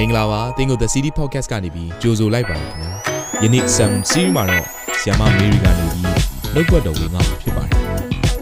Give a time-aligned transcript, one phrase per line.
[0.00, 2.92] မင်္ဂလာပါသင်ကို The City Podcast ကနေပြီးကြိုဆိုလိုက်ပါတယ်ခင်ဗျာ
[3.42, 4.66] ယနေ့ Sam Series မှာတော့
[5.00, 6.02] ဆီယမမေရီကနေပြီး
[6.54, 7.78] နှုတ်ကပတ်တော်ဝင်ငါဖြစ်ပါတယ်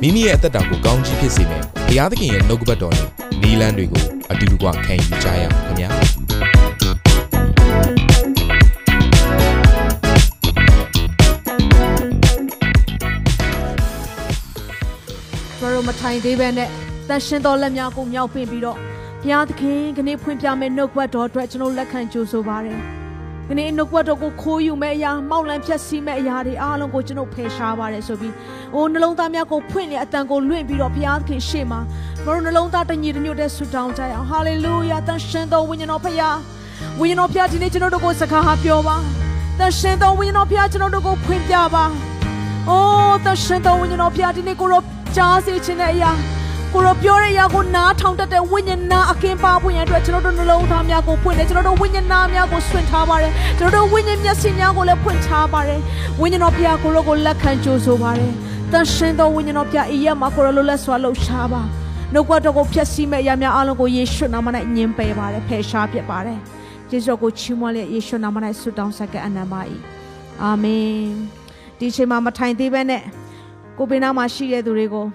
[0.01, 3.09] မိမိရဲ့အသက်တာကိုကောင်းကြီးဖြစ်စေမယ်ဘုရားသခင်ရဲ့နှုတ်ကပတ်တော်နဲ့
[3.43, 5.89] နီလန်းတွေကိုအတူတူကခံယူကြရအောင်ခင်ဗျာ
[15.59, 16.69] ကျွန်တော်တို့မထိုင်သေးပဲနဲ့
[17.09, 18.79] တန်ရှင်တော်လက်များကိုမြောက်ပင့်ပြီးတော့
[19.23, 22.81] ဘုရားသခင်ခနေ့ဖွင့်ပြမယ့်နှုတ်ဘတ်တော်အတွက်ကျွန်တော်လက်ခံကြိုဆိုပါရယ်
[23.49, 28.35] ခနေ့နှုတ်ဘတ်တော်ကိုခိုးယူမဲ့အရာမောက်လန့်ဖြတ်စီးမဲ့အရာတွေအားလုံးကိုကျွန်တော်ဖယ်ရှားပါရယ်ဆိုပြီး
[28.75, 31.81] အိုးနှလုံးသားများကိုဖွင့်နေအတန်ကိုလွင့်ပြီးတော့ဘုရားသခင်ရှေ့မှာ
[32.25, 36.37] ကျွန်တော်နှလုံးသားတညီတညွတ်တဲ့ဆုတောင်းကြရအောင်ဟာလေလုယာတန်ရှင်တော်ဝိညာဉ်တော်ဖခင်
[37.01, 38.97] ဝိညာဉ်တော်ဖခင်ဒီနေ့ကျွန်တော်တို့ကိုစကားဟာပြောပါ
[39.59, 41.85] တန်ရှင်တော်ဝိညာဉ်တော်ဖခင်ကျွန်တော်တို့ကိုဖွင့်ပြပါ
[42.69, 44.83] အိုးတန်ရှင်တော်ဝိညာဉ်တော်ဖခင်ဒီနေ့ကိုရော
[45.17, 46.38] ကြားစေခြင်းတဲ့အရာ
[46.75, 55.81] ကိုရောပြောတဲ့အရာကိုနားထောင်တတ်တဲ့ဝိညာဉ်နာအကင်းပါဖို့ရန်အတွက်ကျွန်တော်တို့နှလုံးသားများကိုဖွင့်တယ်ကျွန်တော်တို့ဝိညာဉ်နာများကိုဆွင့်ထားပါတယ်ကျွန်တော်တို့ဝိညာဉ်မျက်စိများကိုလည်းဖွင့်ထားပါတယ်
[56.21, 58.33] ဝိညာဉ်တော်ဘုရားကိုရောကိုလက်ခံကြိုးဆိုပါတယ်
[58.73, 61.63] တန်ရှင်တော်ဝိညာဉ်တော်ဘုရားအယက်မှာကိုရောလိုလက်စွာလှုပ်ရှားပါ
[62.13, 66.39] နှုတ်ကပတ်တော်ကိုဖျက်ဆီးမဲ့အရာများအလုံးကိုယေရှုနာမ၌ညှင်းပယ်ပါတယ်ဖယ်ရှားပြစ်ပါတယ်
[66.91, 69.61] ယေရှုကိုချီးမွမ်းလျက်ယေရှုနာမ၌ဆုတောင်းဆက်ကအနန္တပါ၏
[70.43, 70.89] အာမင်
[71.79, 73.03] ဒီချိန်မှာမထိုင်သေးပဲနဲ့
[73.79, 75.07] ကိုပင်နာမှာရှိတဲ့သူတွေကို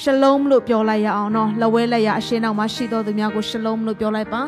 [0.00, 4.42] ရှလုံးလို့ပြောလိုက်ရအောင်နော်လက်ဝဲလက်ရအရှင်းနောက်မှာရှိတော်သူများကိုရှလုံးလို့ပြောလိုက်ပါ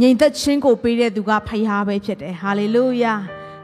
[0.00, 3.14] ငြိမ်သက်ခြင်းကိုပေးတဲ့သူကဖခင်ပဲဖြစ်တယ်ဟာလေလုယာ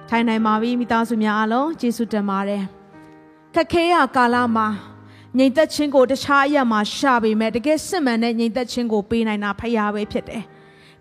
[0.09, 2.63] ထိုင်နိုင်ပါပြီမိသားစုများအားလုံးယေရှုတင်ပါတယ်
[3.55, 4.67] ခက်ခဲရကာလမှာ
[5.39, 10.43] ငြိမ်သက်ခြင်းကိုတခြားအရာမှာရှာပေမဲ့တကယ်စစ်မှန်တဲ့ငြိမ်သက်ခြင်းကိုပေးနိုင်တာဖခင်ပဲဖြစ်တယ်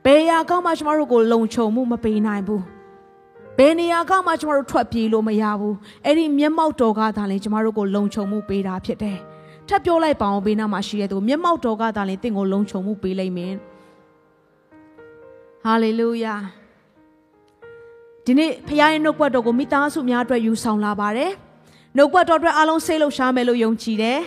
[0.05, 2.80] ဘယ်ရာကောင်းမှကျမတို့ကိုလုံခြုံမှုမပေးနိုင်ဘူးဘ
[3.65, 9.17] ယ်နေရာကမှကျမတို့ထွက်ပြေးလို့မရဘူးအဲ့ဒီမျက်မှောက်တော်ကသာလင်ကျမတို့ကိုလုံခြုံမှုပေးတာဖြစ်တယ်
[9.67, 13.53] ထပ်ပြောလိုက်ပါအောင်ဘေးနားမှာရှိတဲ့သူမျက်မှောက်တော်ကသာလင်တင့်ကိုလုံခြုံမှုပေးလိမ့်မယ်
[15.63, 16.35] ဟာလေလုယာ
[18.25, 21.31] ဒီနေ့ဖခင်ရဲ့နှုတ်ကပတ်တော်ကိုမိသားစုများအတွက်ယူဆောင်လာပါတယ်
[21.97, 24.19] နှုတ်ကပတ်တော်အတွက်အားလုံးဆေးလို့ရှားမယ်လို့ယုံကြည်တယ်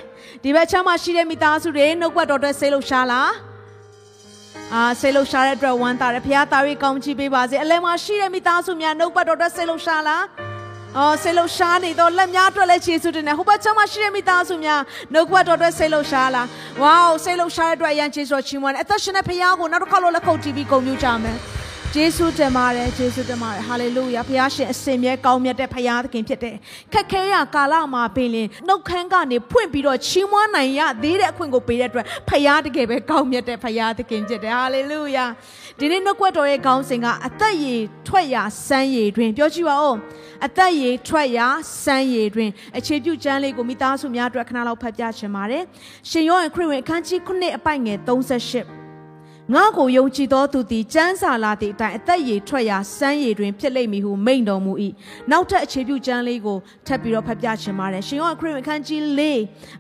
[0.43, 3.31] ဒီဘက်ချမ်းမှာရှိတဲ့မိသားစုတွေနှုတ်ကပတ်တော်အတွက်ဆေးလို့ရှားလား
[4.77, 10.25] အာဆေးလုံရှာတဲ့အတွက်ဝမ်းသာတယ်ဖခင်သားရီကောင်းချီးပေးပါစေအလဲမှာရှိတဲ့မိသားစုများနှုတ်ပတ်တော်အတွက်ဆေးလုံရှာလား
[10.99, 14.81] အော်ဆေးလုံရှာနေတော့လက်များအတွက်လည်းခြေဆုတင်တယ်ဟိုဘက်ချမ်းမှာရှိတဲ့မိသားစုများ
[15.13, 16.47] နှုတ်ပတ်တော်အတွက်ဆေးလုံရှာလား
[16.83, 21.39] ဝေါဆေးလုံရှာတဲ့အတွက်အရန်ခြေဆုချီးမွမ်းတယ်အသက်ရှင်တဲ့ဖခင်ကိုနောက်တစ်ခါလို့လက်ခုပ်တီးပြီးဂုဏ်ပြုကြမယ်
[21.97, 26.55] ယေရှုတင်ပါတယ်ယေရှုတင်ပါတယ်ဟာလေလုယာဖခင်ရှင်အစင်မြဲကောင်းမြတ်တဲ့ဖခင်သခင်ဖြစ်တယ်
[26.93, 35.25] ခက်ခဲရကာလမှာပင်လင်နှုတ်ခမ်းကနေဖွင့်ပြီးတော့ချီးမွမ်းနိုင်ရသေးတဲ့အခွင့်ကိုပေးတဲ့အတွက်ဖခင်တကယ်ပဲကောင်းမြတ်တဲ့ဖခင်သခင်ဖြစ်တယ်ဟာလေလုယာ
[35.79, 39.97] ဒီနေ့နှုတ်ကွက်တော်ရဲ့ခေါင်းစဉ်ကအသက်ရည်ထွက်ရာစမ်းရည်တွင် ပြောကြည့်ပါဦး
[40.47, 41.47] အသက်ရည်ထွက်ရာ
[41.85, 45.63] စမ်းရည်တွင်အခြေပြုကျမ်းလေးကိုမိသားစုများအတွက်ခဏလောက်ဖတ်ပြချင်ပါတယ်
[46.11, 48.84] ရှင်ယောဟန်ခရစ်ဝင်အခန်းကြီး9အပိုက်ငယ်38
[49.53, 54.73] ငါကိုယုံကြည်သောသူသည်စမ်းစာလာသည့်အတိုင်းအသက်ရည်ထွက်ရာစမ်းရည်တွင်ဖြစ်လိမ့်မည်ဟုမိန့်တော်မူ၏
[55.31, 59.21] နောက်ထပ်အခြေပြုကျမ်းလေးကိုထပ်ပြီးတော့ဖတ်ပြချင်ပါတယ်ရှင်ယောခရစ်ဝင်ခန်းကြီး၄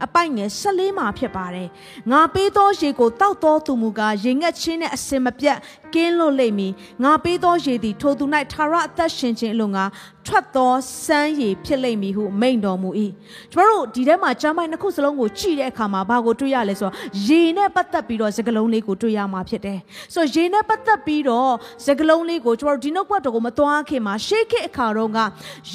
[0.04, 1.68] အပိုက်ငယ်၁၄မှာဖြစ်ပါတယ်
[2.10, 5.58] ငါပေးသောရေကိုတောက်သောသူမူကားရေငတ်ခြင်းနဲ့အစင်မပြတ်
[5.94, 6.72] ကင်းလွတ်လိမ့်မည်
[7.04, 9.84] ငါပေးသောရေသည်ထိုသူ၌ထာဝရအသက်ရှင်ခြင်းအလိုငါ
[10.26, 10.72] ထွက်သော
[11.06, 12.90] စမ်းရည်ဖြစ်လိမ့်မည်ဟုမိန့်တော်မူ၏
[13.52, 16.94] ကျမတို့ဒီထဲမှာကျမ်းပိုင်းနှစ်ခုစလုံးကိုကြည့်တဲ့အခါမှာဘာကိုတွေ့ရလဲဆိုတော့
[17.26, 19.78] ရေနဲ့ပတ်သက်ပြီးတော့စကလုံးလေးကိုတွေ့ရမှာဖြစ်တယ်
[20.14, 21.50] ဆိုတော့ရေနဲ့ပတ်သက်ပြီးတော့
[21.86, 25.18] စကလုံးလေးကိုကျမတို့ဒီနှုတ်ပတ်တော်ကိုမသွားခင်မှာရှေးခေတ်အခါတော့က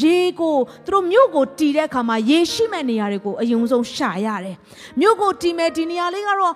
[0.01, 4.55] ရေကိုသူတို့မြို့ကိုတီးတဲ့အခါမှာရေရှိမဲ့နေရာတွေကိုအယုံဆုံးရှာရတယ်
[5.01, 6.53] မြို့ကိုတီးမဲ့ဒီနေရာလေးကတော့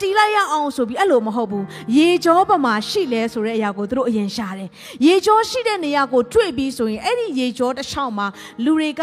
[0.00, 1.64] တီးလိုက်ရအောင်ဆိုပြီးအဲ့လိုမဟုတ်ဘူး
[1.96, 4.68] ရေကြောပမာရှိလဲဆိုတဲ့အရာကိုသူတို့အရင်ရှာတယ်
[5.06, 8.26] ရေကြောရှိတဲ့နေရာကိုတွေ့ပြီးဆိုရင်အဲ့ဒီရေကြောတစ်ချောင်းမှာ
[8.64, 9.02] လူတွေက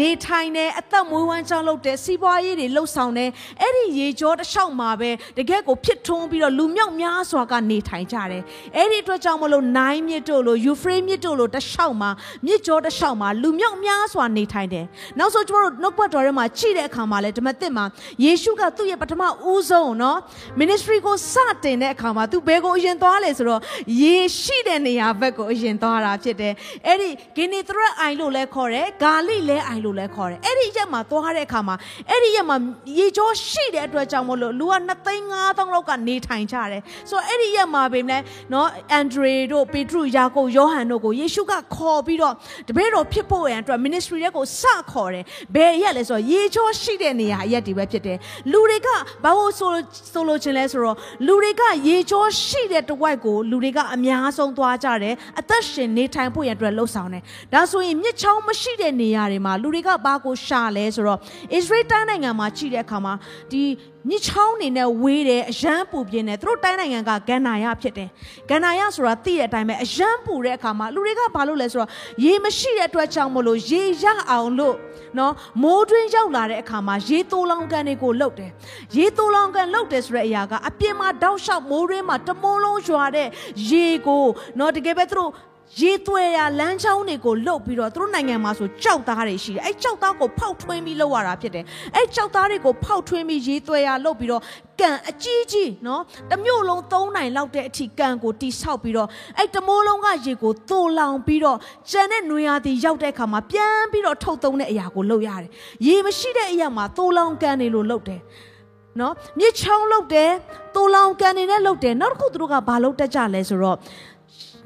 [0.00, 3.30] နေထိုင်တယ်အသက်မွေးဝမ်းကြောင်းလုပ်တယ်စီးပွားရေးတွေလှုပ်ဆောင်တယ်
[3.62, 8.42] အဲ့ဒီရေကြောတစ်လျှောက်မှာပဲတကယ့်ကိုဖြစ်ထွန်းပြီးတော့လူမြောက်များစွာကနေထိုင်ကြတယ်
[8.76, 12.10] အဲ့ဒီအတွက်ကြောင့်မလို့နိုင်မြစ်တို့လို့ယူဖရေးမြစ်တို့လို့တစ်လျှောက်မှာ
[12.46, 14.84] မြစ်ကြောတစ်လျှောက်မှာလူမြောက်များစွာနေထိုင်တယ်
[15.18, 17.84] နောက်ဆုံးကျမတို့နှုတ်ပတ်တော်ထဲမှာကြည့်တဲ့အခါမှာလဲဓမ္မသစ်မှာ
[18.24, 20.18] ယေရှုကသူ့ရဲ့ပထမဦးဆုံးနော်
[20.60, 21.34] ministry ကိုစ
[21.64, 23.60] တင်တဲ့အခါမှာသူဘယ်ကိုအရင်သွားလဲဆိုတော့
[24.02, 26.54] ယေရှိတဲ့နေရာဘက်ကိုအရင်သွားတာဖြစ်တယ်
[26.86, 31.76] အဲ့ဒီဂိနေသရက်အိုင်လို့လဲခေါ်တယ်ဂါလိလဲအိုင်လို့လဲခေါ်တယ်အဲ့ဒီရက်မှာသွားတဲ့အခါမှာ
[32.10, 32.56] အဲ့ဒီရက်မှာ
[32.98, 38.22] ရေကြောရှိတဲ့အတွက်ကြောင့်မလို့လူက2သိန်း5000လောက်ကနေထိုင်ကြတယ်ဆိုတော့အဲ့ဒီရက်မှာပဲနဲ့
[38.52, 42.34] နော်အန်ဒရေတို့ပေထရုယာကုပ်ယောဟန်တို့ကိုယေရှုကခေါ်ပြီးတော့
[42.68, 48.18] တပည့်တော်ဖြစ်ဖို့ရန်အတွက် ministry ရက်ကိုစခေါ်တယ်ဘယ်ရက်လဲဆိုတော့ရေကြောရှိတဲ့နေရာရက်ဒီပဲဖြစ်တယ်
[48.52, 48.88] လူတွေက
[49.24, 49.70] ဘာလို့ဆို
[50.12, 50.96] ဆိုလိုချင်လဲဆိုတော့
[51.26, 57.22] လူတွေကရေကြောရှိတဲ့တဝက်ကိုလူတွေကအများဆုံးသွားကြတယ်အသက်ရှင်နေထိုင်ဖို့ရန်အတွက်လှုပ်ဆောင်တယ်
[57.52, 61.18] ဒါဆိုရင်မြစ်ချောင်းမရှိတဲ့နေရာတွေမှာလူလူတွေကဘာကိုရှာလဲဆိုတော့
[61.58, 63.12] Israel တိုင်းနိုင်ငံမှာကြည့်တဲ့အခါမှာ
[63.52, 63.62] ဒီ
[64.08, 68.08] မြစ်ချောင်းနေနဲ့ဝေးတယ်အရန်ပူပြင်းတယ်သူတို့တိုင်းနိုင်ငံကဂန္နာယဖြစ်တယ်
[68.48, 71.90] ဂန္နာယဆိုတာသိတဲ့အတိုင်းပဲအရန်ပူတဲ့အခါမှာလူတွေကဘာလုပ်လဲဆိုတော့
[72.24, 74.76] ရေမရှိတဲ့အတွက်ကြောင့်မလို့ရေရအောင်လို့
[75.18, 75.32] နော်
[75.62, 78.50] မိုးတွင်းရောက်လာတဲ့အခါမှာရေတိုးလောင်ကန်တွေကိုလှုပ်တယ်
[78.96, 83.28] ရေတိုးလောင်ကန်လှုပ်တယ်ဆိုတဲ့အရာကအပြင်မှာတောက်လျှောက်မိုးတွင်းမှာတမိုးလုံးရွာတဲ့
[83.70, 84.24] ရေကို
[84.58, 85.30] နော်တကယ်ပဲသူတို့
[85.76, 91.64] ရေသွဲရလမ်းချောင်းတွေကိုလှုပ်ပြီးတော့သူတို့နိုင်ငံမှာဆိုကြောက်သားတွေရှိတယ်။အဲကြောက်သားကိုဖောက်ထွင်းပြီးလှုပ်ရတာဖြစ်တယ်။
[91.96, 94.42] အဲကြောက်သားတွေကိုဖောက်ထွင်းပြီးရေသွဲရလှုပ်ပြီးတော့
[94.80, 101.58] ကန်အကြီးကြီးနော်တမျိုးလုံးသုံးနိုင်လောက်တဲ့အထိကန်ကိုတိဆောက်ပြီးတော့အဲတမိုးလုံးကရေကိုသို့လောင်ပြီးတော့
[101.90, 105.50] ကျန်တဲ့နွေရာသီရောက်တဲ့အခါမှာပြန်ပြီးတော့ထုတ်သုံးတဲ့အရာကိုလှုပ်ရတယ်။
[105.86, 108.20] ရေမရှိတဲ့အရာမှာသို့လောင်ကန်နေလို့လှုပ်တယ်။
[109.00, 110.30] နော်မြစ်ချောင်းလှုပ်တယ်
[110.74, 113.78] တိုးလောင်ကန်နေနဲ့လှုပ်တယ်နောက်တစ်ခုသူတို့ကဘာလှုပ်တတ်ကြလဲဆိုတော့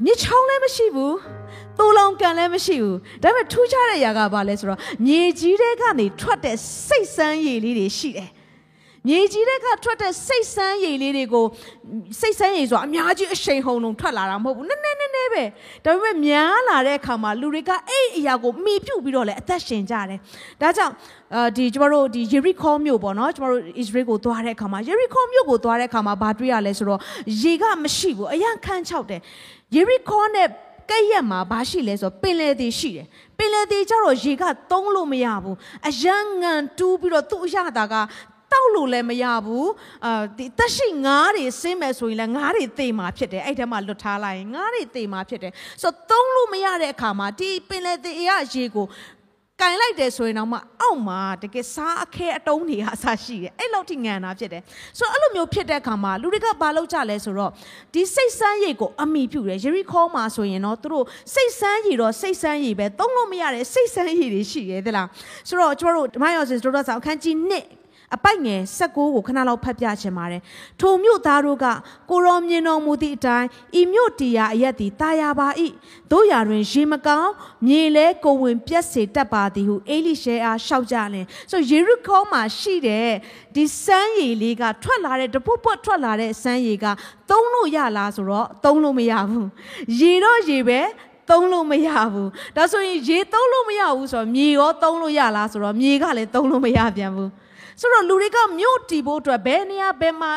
[0.05, 1.17] မြစ်ချောင်းလည်းမရှိဘူး
[1.79, 6.57] တိုးလောင်ကန်လည်းမရှိဘူးဒါပေမဲ့ထူးခြားတဲ့အရာကဘာလဲဆိုတော့မြေကြီးတွေကနေထွက်တဲ့
[6.87, 8.31] စိတ်ဆန်းရည်လေးတွေရှိတယ်
[9.09, 11.45] မြေကြီးတွေကထွက်တဲ့စိတ်ဆန်းရည်လေးတွေကို
[12.21, 15.45] စိတ်ဆန်းရည်ဆိုတာအများကြီးအရှိန်ဟုန်လုံးထွက်လာတာမဟုတ်ဘူးနည်းနည်းနည်းနည်းပဲ
[15.85, 20.19] ဒါပေမဲ့များလာတဲ့အခါမှာလူတွေကအဲ့အရာကိုမိပြုတ်ပြီးတော့လည်းအသက်ရှင်ကြတယ်
[20.61, 20.93] ဒါကြောင့်
[21.35, 27.01] အဲဒီကျမတို့ဒီယေရီခေါမြို့ပေါ့နော်ကျမတို့ဣသရေလကိုသွားတဲ့အခါမှာယေရီခေါမြို့ကိုသွားတဲ့အခါမှာဘာတွေ့ရလဲဆိုတော့
[27.43, 29.21] ရေကမရှိဘူးအရန်ခန်းချောက်တယ်
[29.77, 30.49] ယေရီခေါနဲ့
[30.91, 33.07] ကဲ့ရက်မှာဘာရှိလဲဆိုတော့ပင်လယ်သေးရှိတယ်
[33.39, 35.57] ပင်လယ်သေးကျတော့ရေကသုံးလို့မရဘူး
[35.89, 37.95] အရန်ငံတူးပြီးတော့သူ့အရတာက
[38.53, 39.71] တောက်လို့လည်းမရဘူး
[40.05, 45.53] အာဒီတက်ရှိငါးတွေဆင်းမယ်ဆိုရင်လည်းငါးတွေသေမှာဖြစ်တယ်အဲ့ထဲမှာလွတ်ထားလိုက်ရင်ငါးတွေသေမှာဖြစ်တယ်
[45.83, 48.87] ဆိုတော့သုံးလို့မရတဲ့အခါမှာဒီပင်လယ်သေးရရေကို
[49.61, 54.63] ကင်လိုက်တယ်ဆိုရင်တော့မှအောက်မှာတကယ်စားအခဲအတုံးတွေအဆရှိတယ်အဲ့လောက်ထိငံတာဖြစ်တယ်
[54.99, 57.51] ဆိုတော့အဲ့လိုမျိုးဖြစ်တဲ့အခါမှာလူတွေကဘာလုပ်ကြလဲဆိုတော့
[57.95, 61.05] ဒီစိတ်ဆန်းရည်ကိုအမိပြုတယ်ယေရီခေါမှာဆိုရင်တော့သူတို့
[61.35, 65.09] စိတ်ဆန်းရည်တော့စိတ်ဆန်းရည်ပဲသုံးလို့မရတဲ့စိတ်ဆန်းရည်တွေရှိရဲသလား
[65.49, 67.82] ဆိုတော့ကျွန်တော်တို့ဓမ္မယောစင်တို့တော့ဆောင်အခန်းကြီး1
[68.15, 70.43] အပိုက်ငယ်16ကိုခဏလောက်ဖတ်ပြချင်ပါတယ်။
[70.81, 71.67] ထိုမြို့သားတို့က
[72.11, 73.49] ကိုရောမြင်တော်မူသည့်အတိုင်း
[73.81, 75.49] ဤမြို့တီယာအရက်သည်တာယာပါ၏။
[76.13, 77.33] တို့ရာတွင်ရေမကောင်း
[77.67, 83.09] မြေလဲကိုဝင်ပြက်စေတတ်ပါသည်ဟုအေလိရှဲအားရှောက်ကြလင်။ဆိုယေရုခေါမှာရှိတဲ့
[83.55, 86.87] ဒီစမ်းရည်လေးကထွက်လာတဲ့တပုတ်ပုတ်ထွက်လာတဲ့စမ်းရည်က
[87.31, 89.47] သုံးလို့ရလားဆိုတော့သုံးလို့မရဘူး။
[90.01, 90.81] ရေတော့ရေပဲ
[91.31, 97.31] သုံးလို့မရဘူးဒါဆိုရင်ရေသုံးလို့မရဘူးဆိုတော့မြေရောသုံးလို့ရလားဆိုတော့မြေကလည်းသုံးလို့မရပြန်ဘူး
[97.81, 100.33] ဆိုတော့လူတွေကမြို့တီဖို့အတွက်ဘယ်နေရာဘယ်မှာ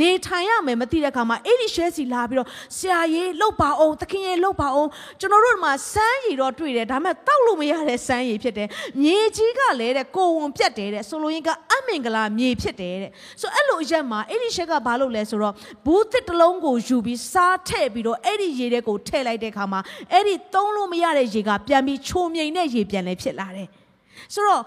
[0.00, 4.88] နေထိုင်ရမယ်မသိတဲ့အခါမှာအဲ့ဒီရှဲစီလာပြီးတော့ဆရာကြီးလှုပ်ပါအောင်သခင်ကြီးလှုပ်ပါအောင်
[5.20, 8.68] ကျွန်တော်တို့မှာစမ်းရည်တော့တွေ့တယ်ဒါပေမဲ့တောက်လို့မရတဲ့စမ်းရည်ဖြစ်တယ်
[9.02, 15.54] မြေကြီးကလည်းတဲ့ကိုဝန်ပြတ်တယ်တဲ့ဆိုလိုရင်းကအမင်္ဂလာမြေဖြစ်တယ်တဲ့ဆိုအဲ့လိုအရက်မှာအဲ့ဒီရှဲကဘာလုပ်လဲဆိုတော့
[15.86, 19.80] ဘူးတစ်တလုံးကိုယူပြီးစားထည့်ပြီးတော့အဲ့ဒီရေတဲ့ကိုထည့်လိုက်တဲ့အခါမှာ
[20.12, 23.68] အဲ့ဒီသုံးလို့မရတဲ့ရေကပြန်ပြီးချိုမြိန်တဲ့ရေပြန်လဲဖြစ်လာတယ်
[24.34, 24.62] ဆိုတော့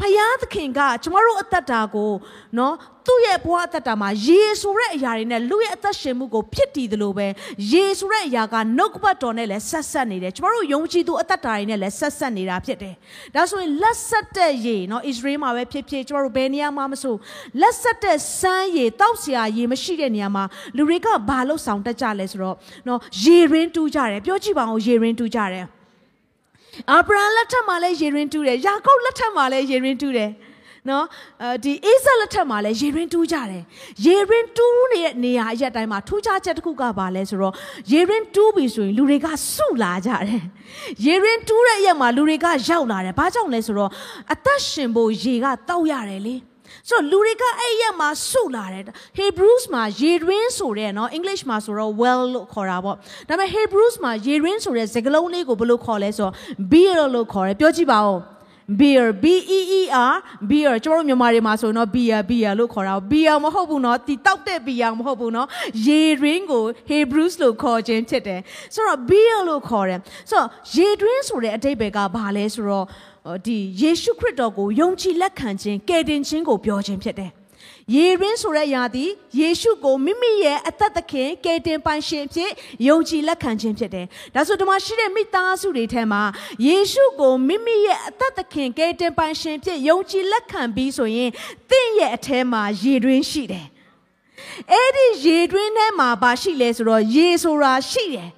[0.00, 2.12] ဖယားသခင်ကကျမတို့အသက်တာကို
[2.58, 2.74] နော်
[3.06, 7.26] သူ့ရဲ့ဘဝအသက်တာမှာယေဆိုတဲ့အရာတွေနဲ့လူရဲ့အသက်ရှင်မှုကိုဖြစ်တည်တယ်လို့ပဲ
[7.72, 12.94] ယေဆိုတဲ့အရာကနှုတ်ကပတ်တော်နဲ့လည်းဆက်ဆက်နေတယ်ကျမတို့ယုံကြည်သူအသက်တာတွေနဲ့လည်းဆက်ဆက်နေတာဖြစ်တယ်
[13.34, 17.14] ဒါဆိုရင်လက်ဆက်တဲ့ရေနော်အစ္စရေးမှာပဲဖြစ်ဖြစ်ကျမတို့ဘယ်နေရာမှာမဆို
[17.60, 20.44] လက်ဆက်တဲ့စမ်းရေတောက်စရာရေမရှိတဲ့နေရာမှာ
[20.76, 22.56] လူတွေကဘာလို့ဆောင်တတ်ကြလဲဆိုတော့
[22.88, 25.66] နော်ရေရင်းတူးကြတယ်ပြောကြည့်ပါဦးရေရင်းတူးကြတယ်
[26.92, 30.30] အာဗြဟံလက်ထက်မှာလည်းယေရင်တူးတယ်ယာကုပ်လက်ထက်မှာလည်းယေရင်တူးတယ်
[30.88, 31.04] နော်
[31.42, 33.62] အဲဒီအိဇက်လက်ထက်မှာလည်းယေရင်တူးကြတယ်
[34.04, 37.54] ယေရင်တူးနေတဲ့နေရာအရက်တိုင်းမှာထူးခြားချက်တစ်ခုကပါလဲဆိုတော့
[37.92, 40.42] ယေရင်တူးပြီဆိုရင်လူတွေကစုလာကြတယ်
[41.06, 43.90] ယေရင်တူးတဲ့အရက်မှာလူတွေကရောက်လာတယ်ဘာကြောင့်လဲဆိုတော့
[44.32, 46.34] အသက်ရှင်ဖို့ရေကတောက်ရတယ်လေ
[46.89, 48.83] ဆိုတော့လူတွေကအဲ့ရက်မှာစုလာတယ်
[49.19, 52.99] Hebrews မှာရေရင်းဆိုတဲ့เนาะ English မှာဆိုတော့ well လို့ခေါ်တာပေါ့ဒါ
[53.29, 56.33] ပေမဲ့ Hebrews မှာရေရင်းဆိုတဲ့စကားလုံးလေးကိုဘယ်လိုခေါ်လဲဆိုတော့
[56.71, 58.15] beer လို့ခေါ်တယ်ပြောကြည့်ပါဦး
[58.79, 59.25] beer b
[59.57, 60.15] e e r
[60.49, 65.47] beer ကျွန်တော်တို့မြန်မာတွေမှာဆိုတော့ beer beer လို့ခေါ်တာ beer မဟုတ်ဘူးเนาะဒီတောက်တဲ့ beer မဟုတ်ဘူးเนาะ
[65.85, 68.41] ရေရင်းကို Hebrews လို့ခေါ်ခြင်းဖြစ်တယ်
[68.73, 69.99] ဆိုတော့ beer လို့ခေါ်တယ်
[70.29, 72.85] ဆိုတော့ရေတွင်းဆိုတဲ့အတိတ်ပဲကဘာလဲဆိုတော့
[73.46, 77.30] ဒီယေရှုခရစ်တော်ကိုယုံကြည်လက်ခံခြင်းကယ်တင်ခြင်းကိုပြောခြင်းဖြစ်တယ်။
[77.94, 79.10] ယေရင်းဆိုတဲ့ຢာသည်
[79.40, 82.50] ယေရှုကိုမိမိရဲ့အသက်သခင်ကယ်တင်ပိုင်ရှင်ဖြစ်
[82.88, 86.22] ယုံကြည်လက်ခံခြင်းဖြစ်တယ်။ဒါဆိုဒီမှာရှိတဲ့မိသားစုတွေထဲမှာ
[86.66, 91.30] ယေရှုကိုမိမိရဲ့အသက်သခင်ကယ်တင်ပိုင်ရှင်ဖြစ်ယုံကြည်လက်ခံပြီးဆိုရင်
[91.70, 93.66] တင့်ရဲ့အထဲမှာယေတွင်းရှိတယ်။
[94.72, 98.30] အဲ့ဒီရေတွင်းထဲမှာဘာရှိလဲဆိုတော့ရေဆိုတာရှိတယ်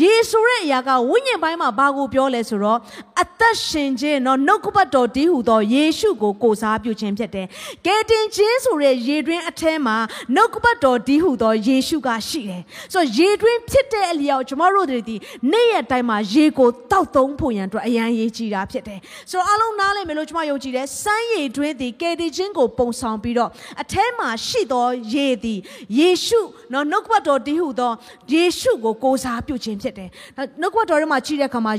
[0.00, 2.78] ရေဆိုတဲ့အရာကဝိညာဉ်ပိုင်းမှာဘာကိုပြောလဲဆိုတော့
[3.22, 7.46] အသက်ရှင်ခြင်းနော်နှုတ်ကပတ်တော်တည်ဟူသောယေရှုကိုကိုစားပြုခြင်းဖြစ်တယ်။
[7.86, 9.96] ကယ်တင်ခြင်းဆိုတဲ့ရေတွင်းအထဲမှာ
[10.34, 15.16] နှုတ်ကပတ်တော်တည်ဟူသောယေရှုကရှိတယ်။ဆိုတော့ရေတွင်းဖြစ်တဲ့အလျောက်ကျွန်တော်တို့တွေဒီ
[15.52, 18.98] နေ့ရက်တိုင်းမှာရေကိုတောက်သုံးဖို့ရန်အတွက်အရန်ရေးကြည်တာဖြစ်တယ်။
[19.30, 23.50] ဆိုတော့အလုံးနားလည်မယ်လို့ကျွန်မယုံကြည်တယ်။စမ်းရေတွင်းဒီကယ်တင်ခြင်းကိုပုံဆောင်ပြီးတော့
[23.82, 25.54] အထဲမှာရှိသောရေဒီ
[25.98, 26.40] ယေရှု
[26.72, 27.92] နော်နှုတ်ကပတ်တော်တည်ဟူသော
[28.32, 30.08] ယေရှုကိုကိုစားပြုခြင်းခြင်းဖြစ်တယ်။
[30.60, 31.72] နောက်ကွက်တော်ထဲမှာကြည့်တဲ့အခါမှာ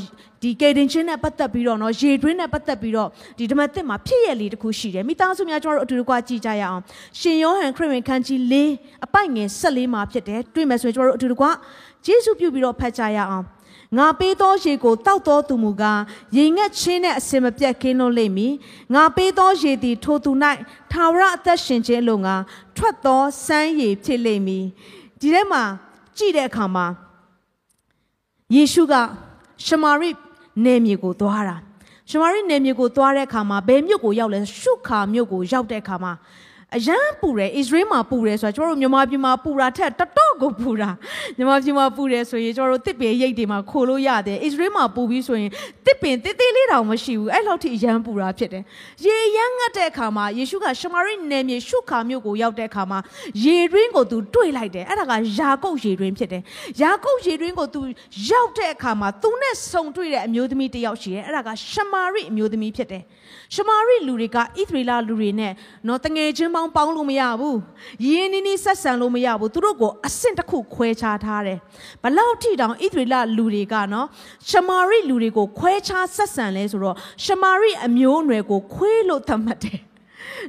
[0.43, 6.81] ဒီကေတင်ချင်းနဲ့ပတ်သက်ပြီးတော့နော်ရေတွင်းနဲ့ပတ်သက်ပြီးတော့ဒီဓမ္မသစ်မှာဖြစ်ရလေတခုရှိတယ်။မိသားစုများကျွန်တော်တို့အတူတကွကြည့်ကြရအောင်။
[7.19, 8.55] ရှင်ယောဟန်ခရစ်ဝင်ခန်းကြီး၄
[9.05, 11.45] အပိုက်ငယ်၁၄မှာဖြစ်တယ်။တွေ့မယ်ဆိုရင်ကျွန်တော်တို့အတူတကွ
[12.05, 13.45] ယေရှုပြုပြီးတော့ဖတ်ကြရအောင်။
[13.97, 16.01] ငါပေးသောရေကိုတောက်သောသူမူကား
[16.37, 18.53] ရေငှက်ချင်းနဲ့အစင်မပြတ်ခင်းလို့လိမ့်မည်
[18.93, 20.31] ငါပေးသောရေသည်ထိုသူ၌
[20.91, 22.35] ထာဝရအသက်ရှင်ခြင်းလို့ငါ
[22.77, 24.65] ထွက်သောစမ်းရေဖြစ်လိမ့်မည်
[25.19, 25.63] ဒီထဲမှာ
[26.17, 26.85] ကြည့်တဲ့အခါမှာ
[28.55, 28.93] ယေရှုက
[29.65, 30.09] ရှမာရိ
[30.65, 31.55] နယ်မြေကိုသွားတာ
[32.09, 36.13] ရှမာရိနယ်မြေကိုသွားတဲ့အခါမှာဘယ်မြို့ကိုရောက်လဲရှုခါမြို့ကိုရောက်တဲ့အခါမှာ
[36.75, 40.89] အရန်ပူတယ်အစ္စရေးမှာပူတယ်ဆိုတာကျွန်တော်တို့မြန်မာပြည်မှာပူတာထက်တတော့ ကိုပူတာ
[41.37, 45.49] မြန်မာပြည်မှာပူတယ်ဆိုရင်ကျွန်တော်တို့တစ်ပင်ရိတ်တွေမှာခိုလို့ရတယ်အစ္စရေးမှာပူပြီးဆိုရင်
[45.85, 48.63] တစ်ပင်တေးသေးလေးတောင်မရှိဘူးအဲ့လောက်ထိအရန်ပူတာဖြစ်တယ်
[49.05, 52.99] ရေရမ်းငတ်တဲ့အခါမှာယေရှုကရှမာရိနယ်မြေရှုခါမြို့ကိုရောက်တဲ့အခါမှာ
[53.45, 56.43] ရေတွင်းကိုသူတွေ့လိုက်တယ်အဲ့ဒါကယာကုပ်ရေတွင်းဖြစ်တယ်
[56.81, 57.81] ယာကုပ်ရေတွင်းကိုသူ
[58.29, 63.03] ရောက်တဲ့အခါမှာသူနဲ့ဆုံတွေ့တဲ့အမျိုးသမီးတစ်ယောက်ရှိတယ်အဲ့ဒါကရှမာရိအမျိုးသမီးဖြစ်တယ်
[63.55, 65.53] ရှမာရိလူတွေကဣသရေလလူတွေနဲ့
[65.87, 67.59] နော်တငယ်ချင်းပေါင်းပေါင်းလို့မရဘူး
[68.05, 71.59] ရင်းနီးနီးဆက်ဆံလို့မရဘူးသူတို့ကိုအဆင့်တစ်ခုခွဲခြားထားတယ်
[72.03, 74.07] ဘလောက်ထိတောင်ဣသရေလလူတွေကနော်
[74.49, 79.79] ရှမာရိလူတွေကိုခွဲခြားဆက်ဆံလဲဆိုတော့ရှမာရိအမျိုးအနွယ်ကိုခွဲလို့သတ်မှတ်တယ်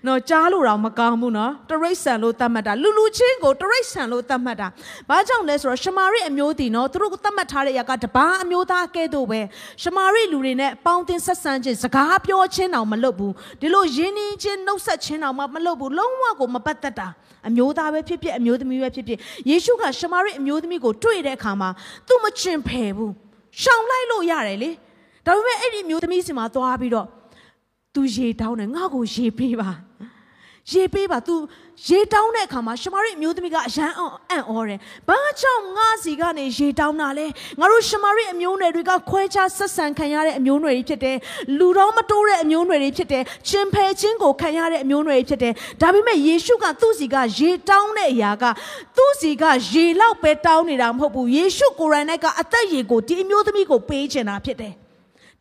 [0.07, 4.69] နော်ကြားလို့တော့မကောင်းဘူးနော်တရိတ်ဆန်လို့သတ်မှတ်တာလူလူချင်းကိုတရိတ်ဆန်လို့သတ်မှတ်တာ
[5.09, 9.41] ဘာကြောင့်လဲဆိုတော့ရှမာရိအမျိုးတီနော်သူတို့သတ်မှတ်ထားတဲ့အရာကတပားအမျိုးသားကဲ့သို့ပဲ
[9.83, 17.09] ရှမာရိလူတွေနဲ့ပေါင်းတင်ဆက်ဆံခြင်းစကားပြောခြင်းတောင်မလုပ်ဘူးဒီလိုရင်းနှီးခြင်းနှုတ်ဆက်ခြင်းတောင်မလုပ်ဘူးလုံးဝကိုမပတ်သက်တာ
[17.49, 19.19] အမျိုးသားပဲဖြစ်ဖြစ်အမျိုးသမီးပဲဖြစ်ဖြစ်
[19.51, 21.71] ယေရှုကရှမာရိအမျိုးသမီးကိုတွေ့တဲ့အခါမှာ
[22.09, 23.13] သူမချင်ဖယ်ဘူး
[23.63, 24.71] ရှောင်လိုက်လို့ရတယ်လေ
[25.27, 27.07] ဒါပေမဲ့အဲ့ဒီအမျိုးသမီးစီမှာသွားပြီးတော့
[27.95, 29.71] သူရေတောင်းတယ်ငါ့ကိုရေပေးပါ
[30.71, 31.35] ရေပေးပါ तू
[31.89, 37.27] ရေတောင်းတဲ့အခါမှာရှမာရိအမျိုးသမီးကအရန်အောင်အံ့ဩတယ်။ဘာကြောင့်ငါစီကနေရေတောင်းတာလဲ။
[37.61, 41.17] ငါတို့ရှမာရိအမျိုးနွယ်တွေကခွဲခြားဆက်ဆံခံရတဲ့အမျိုးနွယ်တွေဖြစ်တယ်။
[41.59, 48.45] လူတော်မတိုးတဲ့အမျိုးနွယ်တွေဖြစ်တယ်။ရှင်ဖယ်ချင်းကိုခံရတဲ့အမျိုးနွယ်တွေဖြစ်တယ်။ဒါပေမဲ့ယေရှုကသူ့စီကရေတောင်းတဲ့အရာက
[48.97, 54.75] သူ့စီကရေလောက်ပဲတောင်းနေတာမဟုတ်ဘူး။ယေရှုကိုယ်တိုင်ကအသက်ရေကိုဒီအမျိုးသမီးကိုပေးချင်တာဖြစ်တယ်။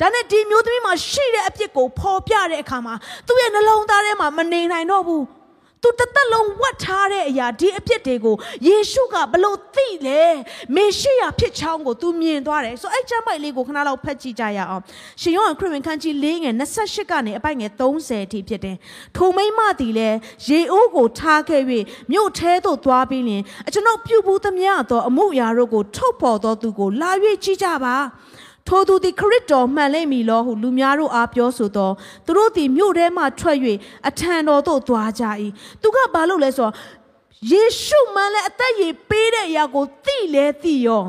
[0.01, 2.95] ဒါနဲ့ဒီမျိုးသမီးမှာရှိတဲ့အပြစ်ကိုဖော်ပြတဲ့အခါမှာ
[3.27, 5.25] သူ့ရဲ့နှလုံးသားထဲမှာမနေနိုင်တော့ဘူး
[5.83, 8.35] သူတသက်လုံးဝတ်ထားတဲ့အရာဒီအဖြစ်တွေကို
[8.67, 10.21] ယေရှုကဘလို့သိလဲ
[10.75, 14.83] မေရှိယဖြစ်ချောင်းကိုသူမြင်သွားတယ်ဆိုအဲ့ကျမ်းပိုက်လေးကိုခဏလောက်ဖတ်ကြည့်ကြရအောင်
[15.21, 18.77] ရှင်ယောဟန်ခရစ်ဝင်ခန်းကြီး၄ငယ်28ကနေအပိုက်ငယ်30အထိဖြစ်တယ်
[19.17, 20.17] ထိုမိမသည်လည်း
[20.47, 21.61] ရေအိုးကိုထားခဲ့၍
[22.11, 27.11] မြို့ထဲသို့သွားပြီးလျင်အကျွန်ုပ်ပြုဘူးသမျှသောအမှုရာတို့ကိုထုတ်ဖော်သောသူကိုလာ၍
[27.43, 27.95] ကြည့်ကြပါ
[28.67, 31.93] ထိုသူသည်ခရစ်တော်မှန်လိမ့်မည်လောဟုလူများတို့အားပြောဆိုတော့
[32.25, 33.57] သူတို့သည်မြို့ထဲမှထွက်၍
[34.07, 35.23] အထံတော်သို့သွားကြ၏
[35.81, 36.73] သူကဘာလုပ်လဲဆိုတော့
[37.51, 41.05] ယေရှုမှန်လဲအသက်ရည်ပေးတဲ့အရာကိုသိလဲသိရော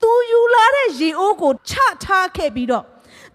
[0.00, 1.72] သူယူလာတဲ့ရေအိုးကိုချ
[2.04, 2.84] ထားခဲ့ပြီးတော့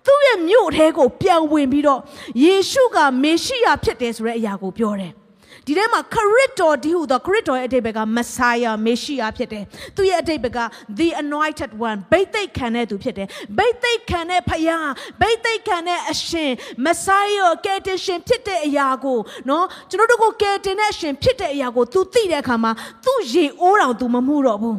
[0.06, 2.00] သူ့ရဲ့မြို့ထဲကိုပြန်ဝင်ပြီးတော့
[2.44, 5.14] ယေရှုကမေရှိယဖြစ်တယ်ဆိုတဲ့အရာကိုပြောတယ်
[5.68, 9.64] ဒီထဲမှာခရစ်တော်ဒီဟုသောခရစ်တော်ရဲ့အတိတ်ဘက်က Messiah မေရှိယဖြစ်တယ်။
[9.96, 10.60] သူရဲ့အတိတ်ဘက်က
[10.98, 13.28] the anointed one ဗိသိက်ခံတဲ့သူဖြစ်တယ်။
[13.58, 14.90] ဗိသိက်ခံတဲ့ဖယား
[15.22, 16.52] ဗိသိက်ခံတဲ့အရှင်
[16.86, 22.72] Messiah ကယ်တင်ရှင်ဖြစ်တဲ့အရာကိုနော်ကျွန်တော်တို့ကိုကယ်တင်တဲ့အရှင်ဖြစ်တဲ့အရာကို तू သိတဲ့အခါမှာ
[23.06, 24.78] သူ့ရေအိုးတော် तू မမှုတော့ဘူး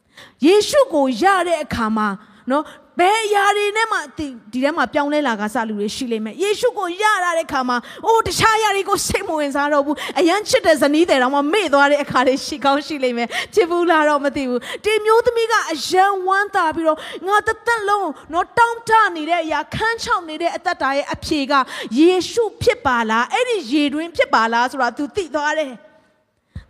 [0.46, 2.08] ။ယေရှုကိုရတဲ့အခါမှာ
[2.50, 2.64] နော်
[2.98, 21.52] ဘယ်အရာတွေနဲ့မှဒီဒီထဲမှာပြောင်းလဲလာကစလူတွေရှိလိမ့်မယ်ယေရှုကိုရရတဲ့ခါမှာအိုးတခြားအရာတွေကိုစိတ်မဝင်စားတော့ဘူးအယမ်းချစ်တဲ့ဇနီးတဲ့တောင်မှမေ့သွားတဲ့အခါတွေရှိကောင်းရှိလိမ့်မယ်ချစ်ဘူးလားတော့မသိဘူးဒီမျိုးသမီးကအယမ်းဝမ်းသာပြီးတော့ငါတသက်လုံးတော့တောင်းတနေတဲ့အရာခန်းချောက်နေတဲ့အသက်တာရဲ့အဖြေက
[21.98, 25.72] ယေရှုဖြစ်ပါလားအဲ့ဒီရေတွင်ဖြစ်ပါလားဆိုတာ तू သိသွားတယ်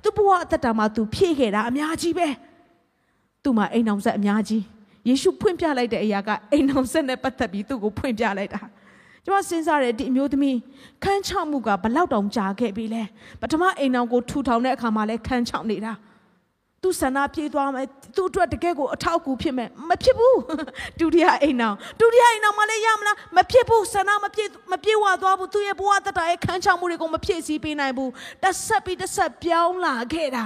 [0.03, 2.29] သူ့ဘဝအသက်တာမှာ तू ဖြည့်ခဲ့တာအများကြီးပဲ
[3.43, 4.63] သူ့မှာအိမ်အောင်ဆက်အများကြီး
[5.09, 8.61] ယေရှုဖွင့်ပြလိုက်တဲ့အရာကအိမ်အောင်ဆက်နဲ့ပတ်သက်ပြီးသူ့ကိုဖွင့်ပြလိုက်တာ
[9.25, 10.59] ကျွန်မစဉ်းစားတယ်ဒီအမျိုးသမီး
[11.05, 13.03] ခန်းချောက်မှုကဘလောက်တောင်ကြာခဲ့ပြီလဲ
[13.41, 15.93] ပထမအိမ်အောင်ကိုထူထောင်တဲ့အခါမှာလဲခန်းချောက်နေတာ
[16.83, 20.39] သူဆန္ဒပြေးသွားမယ်သူ့အတွက်တကယ်ကိုအထောက်အကူဖြစ်မယ်မဖြစ်ဘူး
[21.01, 28.11] ဒုတိယအိမ်အောင်ဒုတိယအိမ်အောင်မလဲရမလားမဖြစ်ဘူးဆန္ဒမပြေမပြေဝသွားဘူးသူ့ရဲ့ဘဝတတရဲ့ခန်းချောက်မှုတွေကိုမဖြည့်ဆည်းပေးနိုင်ဘူး
[28.43, 30.45] တစ်ဆက်ပြီးတစ်ဆက်ပြောင်းလာခဲ့တာ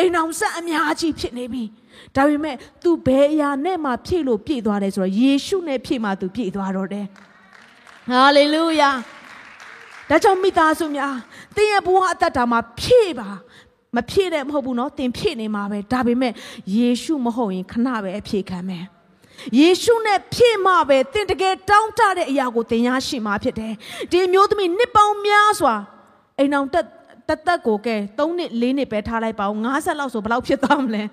[0.00, 1.64] အိမ်အောင်ဆက်အများကြီးဖြစ်နေပြီ
[2.16, 7.06] ဒါပေမဲ့ तू ဘယ်အရာနဲ့မှဖြည့်လို့ပြည့်သွားတယ်ဆိုတော့ယေရှုနဲ့ဖြည့်မှ तू ပြည့်သွားတော့တယ်
[8.10, 8.90] ဟာလေလုယာ
[10.10, 11.14] ဒါကြောင့်မိသားစုများ
[11.56, 13.28] သင်ရဲ့ဘဝအသက်တာမှာဖြည့်ပါ
[13.96, 16.32] မဖြည့်တဲ့မဟုတ်ဘူးเนาะသင်ဖြည့်နေမှာပဲဒါပေမဲ့
[16.76, 18.84] ယေရှုမဟုတ်ရင်ခဏပဲအဖြည့်ခံမယ်
[19.58, 23.74] ယေရှုနဲ့ဖြည့်မှပဲသင်တကယ်တောင်းတတဲ့အရာကိုသင်ရရှိမှာဖြစ်တယ်
[24.10, 25.74] ဒီမျိုးသမီးနှစ်ပေါင်းများစွာ
[26.38, 26.86] အိမ်အောင်တက်
[27.31, 31.03] တသက်ကိုကဲ3နှစ်4နှစ်ပဲထားလိုက်ပါဦး50လောက်ဆိုဘယ်လောက်ဖြစ်သွားမလဲ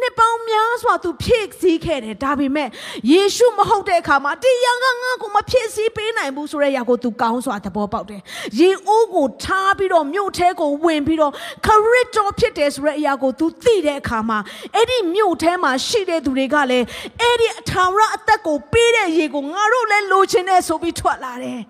[0.00, 2.68] နှစ်ပေါင်းများစွာသူဖြည့်ဆည်းခဲ့တယ်ဒါပေမဲ့
[3.12, 8.20] ယေရှုမဟုတ်တဲ့အခါမှာတရားကငါ့ကိုမဖြည့်ဆည်းပေးနိုင်ဘူးဆိုတဲ့ຢာကိုသူကောင်းစွာသဘောပေါက်တယ်
[8.60, 11.32] ယေအိုးကိုထားပြီးတော့မြို့ထဲကိုဝင်ပြီးတော့
[11.66, 14.38] ခရစ်တော်ဖြစ်တယ်ဆိုတဲ့အရာကိုသူသိတဲ့အခါမှာ
[14.74, 16.86] အဲ့ဒီမြို့ထဲမှာရှိတဲ့သူတွေကလည်း
[17.20, 21.60] အဲ့ဒီအထာဝရအသက်ကိုပေးတဲ့ရေကိုငါတို့လည်းလိုချင်တယ်ဆိုပြီးထွက်လာတယ်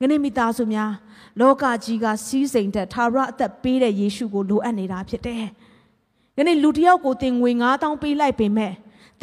[0.00, 0.92] ငနေ့မိသားစုများ
[1.40, 5.44] လောကကြီးကစီးစိမ်တဲ့ထာဝရအသက်ပေးတဲ့ယေရှုကိုလိုအပ်နေတာဖြစ်တယ်။
[6.36, 8.72] ယနေ့လူတစ်ယောက်ကိုတင်ငွေ9000ပေးလိုက်ပေမဲ့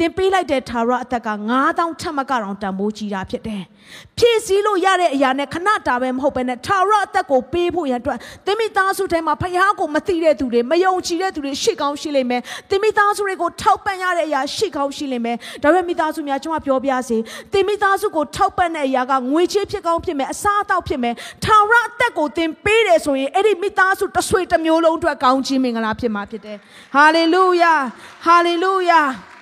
[0.00, 1.30] တင်ပေးလိုက်တဲ့ထာဝရအသက်က
[1.66, 3.62] 9000ထပ်မကတော့တန်ဖိုးကြီးတာဖြစ်တယ်။
[4.18, 17.18] ဖြည့်ဆည်းလို့ရတဲ့အရာနဲ့ခဏတာပဲမဟုတ်ပဲနဲ့ထာဝရအသက်ကိုပေးဖို့ရန်အတွက်သင်မိသားစုထဲမှာဖခင်ကိုမသိတဲ့သူတွေမယုံကြည်တဲ့သူတွေရှိကောင်းရှိလိမ့်မယ်။သင်မိသားစုတွေကိုထောက်ပံ့ရတဲ့အရာရှိကောင်းရှိလိမ့်မယ်။ဒါပေမဲ့မိသားစုများကျွန်မပြောပြစေ။
[17.52, 26.56] သင်မိသားစုကိုထောက်ပံ့တဲ့အရာကငွေချေးဖြစ်ကောင်းဖြစ်မယ်အစားအသောက်ဖြစ်မယ်။ထာဝရအသက်ကိုသင်ပေးတယ်ဆိုရင်အဲ့ဒီမိသားစုတစ်ဆွေတစ်မျိုးလုံးအတွက်ကောင်းချီးမင်္ဂလာဖြစ်မှာဖြစ်တယ်။
[26.94, 27.74] ဟာလေလုယာ။
[28.26, 29.02] ဟာလေလုယာ။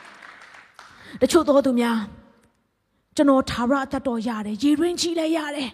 [1.20, 1.98] တချို့သောသူများ
[3.16, 5.70] ကျွန်တော်သာရအသက်တော်ရတယ်ရေရင်းကြီးလည်းရတယ်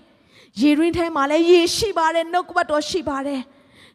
[0.61, 3.40] ရေရင်းထဲမှာလည်းရေရှိပါတယ်နှုတ်ကပတ်တော်ရှိပါတယ်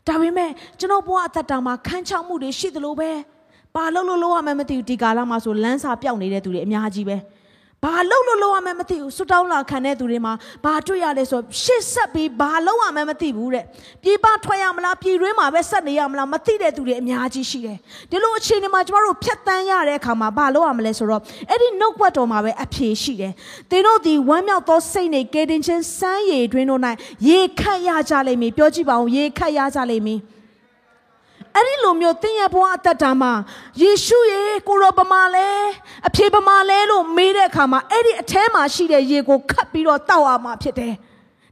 [0.08, 3.12] ဒါပေမဲ့ကျွန်တော်ဘဝအသက်တာမှာခန်းချောက်မှုတွေရှိသလိုပဲ
[3.76, 7.18] ဘာလို့လို့လို့ရမှမသိဘူးဒီကာလမှာဆိုလမ်းစာပြောက်နေတဲ့သူတွေအများကြီးပဲ။
[7.84, 10.34] ဘာလုပ်လို့လုပ်ရမှန်းမသိဘူးဆွတောင်းလာခံတဲ့သူတွေမှာ
[10.66, 13.66] ဘာတွေ့ရလဲဆိုရှစ်ဆက်ပြီးဘာလုပ်ရမှန်းမသိဘူးတဲ့
[14.04, 17.78] ပြေးပထွက်ရမလားပြေးရင်းမှာပဲဆက်နေရမလားမသိတဲ့သူတွေအများကြီးရှိတယ်
[18.12, 23.34] ဒီလိုအခြေအနေမှာကျမတို့ဖြတ်တန်းရတဲ့အခါမှာဘာလုပ်ရမလဲဆိုတော့အဲ့ဒီနှုတ်ကွက်တော်မှာပဲအဖြေရှိတယ်
[23.72, 26.82] သင်တို့ဒီဝမ်းမြောက်သောစိတ်နဲ့ကယ်တင်ခြင်းစမ်းရည်တွင်တို့၌
[27.28, 30.20] ရေခတ်ရကြလိမ့်မည်ပြောကြည့်ပါဦးရေခတ်ရကြလိမ့်မည်
[31.56, 33.32] အဲ့ဒီလိုမျိုးသင်ရဲ့ဘဝအသက်တာမှာ
[33.82, 35.48] ယေရှုရဲ့ကိုရောပမာလဲ
[36.08, 40.94] အဖြေပမာလဲလို့မေးတဲ့အခါမှာအဲ့ဒီအထဲမှာရှိတဲ့ရေကိုခတ်ပြီးတော့တောက်အောင်မှာဖြစ်တယ်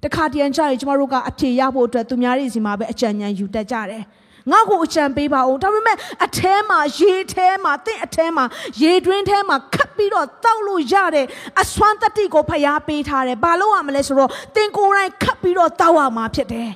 [0.04, 4.04] တခါတရံကြရင်ကျမတို့ကအဖြေရဖို့အတွက်သူများတွေစီမှာပဲအကြံဉာဏ်ယူတတ်ကြတယ်
[4.52, 8.46] ငါ့ကိုအကြံပေးပါဦးဒါပေမဲ့အထဲမှာရေထဲမှာတင့်အထဲမှာ
[8.82, 11.26] ရေတွင်းထဲမှာခတ်ပြီးတော့တောက်လို့ရတဲ့
[11.62, 16.70] အစွမ်းတတိကိုဖျားပေးထားတယ်ဘာလို့ရမလဲဆိုတော့တင်ကိုယ်တိုင်ခတ်ပြီးတော့တောက်ရမှာဖြစ်တယ်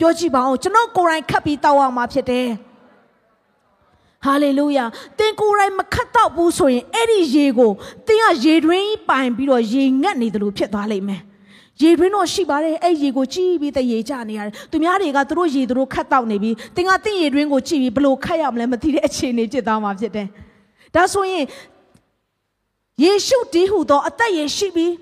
[0.00, 2.48] ပြောကြည့်ပါဦးကျွန်တော်ကိုယ်တိုင်ခတ်ပြီးတောက်အောင်မှာဖြစ်တယ်
[4.24, 4.84] ဟာလေလုယာ
[5.18, 7.72] သင်ကိုယ်တိုင်မခတ်တော့ဘူးဆိုရင်အဲ့ဒီရေကို
[8.06, 11.22] သင်ကရေတွင်းပိုင်ပြီးတော့ရေငတ်နေတယ်လို့ဖြစ်သွားလိမ့်မယ်
[11.82, 20.26] ရေတွင်းတော့ရှိပါတယ်အဲ့ရေကိုကြည့်ပြီးတရေကြနေရတယ်သူများတွေကသူတို့ရေသူတို့ခတ်တော့နေပြီသင်ကသင်ရေတွင်းကိုကြည့်ပြီးဘလို့ခတ်ရမလဲမသိတဲ့အခြေအနေဖြစ်သွားမှာဖြစ်တယ်
[20.94, 21.44] ဒါဆိုရင်
[23.02, 24.92] ယေရှုတည်ဟူသောအသက်ရေရှိပြီး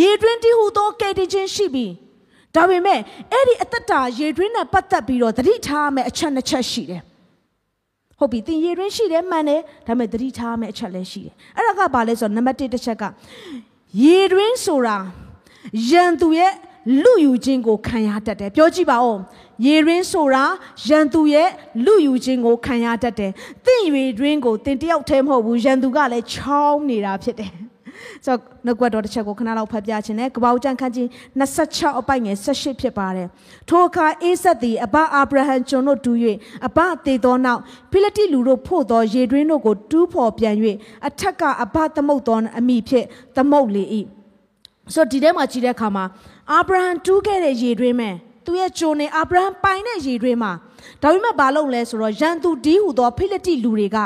[0.00, 1.90] ရေတွင်းတည်ဟူသောကယ်တင်ခြင်းရှိပြီး
[2.56, 3.00] ဒါပေမဲ့
[3.32, 7.02] အဲ့ဒီအသက်တာရေတွင်းနဲ့ပတ်သက်ပြီးတော့သတိထားမယ်အချက်နှစ်ချက်ရှိတယ်
[8.18, 13.04] ဟုတ်ပြီသင်ရေတွင်းရှိတယ်မှန်တယ်ဒါပေမဲ့သတိထားမယ်အချက်လည်းရှိတယ်အဲ့ဒါကဘာလဲဆိုတော့နံပါတ်1တစ်ချက်က
[14.02, 14.96] ရေတွင်းဆိုတာ
[15.90, 16.52] ရန်သူရဲ့
[17.02, 19.18] လူယူခြင်းကိုခံရတတ်တယ်ပြောကြည့်ပါဦး
[19.66, 20.44] ရေရင်းဆိုတာ
[20.86, 21.48] ရန်သူရဲ့
[21.84, 23.32] လူယူခြင်းကိုခံရတတ်တယ်
[23.64, 27.52] သင်ရေတွင်းကိုသင်တယောက်တည်းမဟုတ်ဘူးရန်သူကလည်းချောင်းနေတာဖြစ်တယ်
[28.24, 31.06] ဆိုတော့နှုတ်ကပတ်တော်တစ်ချက်ကိုခဏလောက်ဖတ်ပြခြင်းနဲ့ကပောက်ကြံခန်းကြီး
[31.40, 33.28] 26အပိုက်ငယ်18ဖြစ်ပါတယ်
[33.68, 36.12] ထိုအခါအေးဆက်သည်အဘအာဗြဟံကျွန်တို့တူ၍
[36.66, 37.60] အဘသေသောနောက်
[37.90, 40.54] ဖိလိတိလူတို့ဖို့သောရေတွင်းတို့ကိုတူးဖော်ပြန်၍
[41.06, 43.06] အထက်ကအဘသမုတ်သောအမိဖြင့်
[43.36, 43.84] သမုတ်လေ၏
[44.94, 46.04] ဆိုတော့ဒီထဲမှာကြည့်တဲ့အခါမှာ
[46.52, 50.52] အာဗြဟံတူးခဲ့တဲ့ရေတွင်းမဲ့သူရဲ့ဂျိုနေအာဗြဟံပိုင်တဲ့ရေတွင်းမှာ
[51.02, 53.96] ဒါပေမဲ့ဘာလုပ်လဲဆိုတော့ရန်သူဒီဟူသောဖိလိတိလူတွေက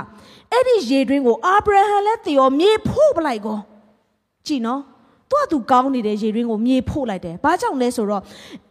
[0.53, 3.59] အဲ့ဒီရေတွင်းကိုအာဗြဟံလည်းတည်ရောမြေဖို့ပလိုက်ကော
[4.49, 4.83] ကြည့်နော်
[5.31, 8.23] သူ့အတူကောင်းနေတဲ့ရေတွင်းကိုမြေဖို့လိုက်တယ်။ဘာကြောင့်လဲဆိုတော့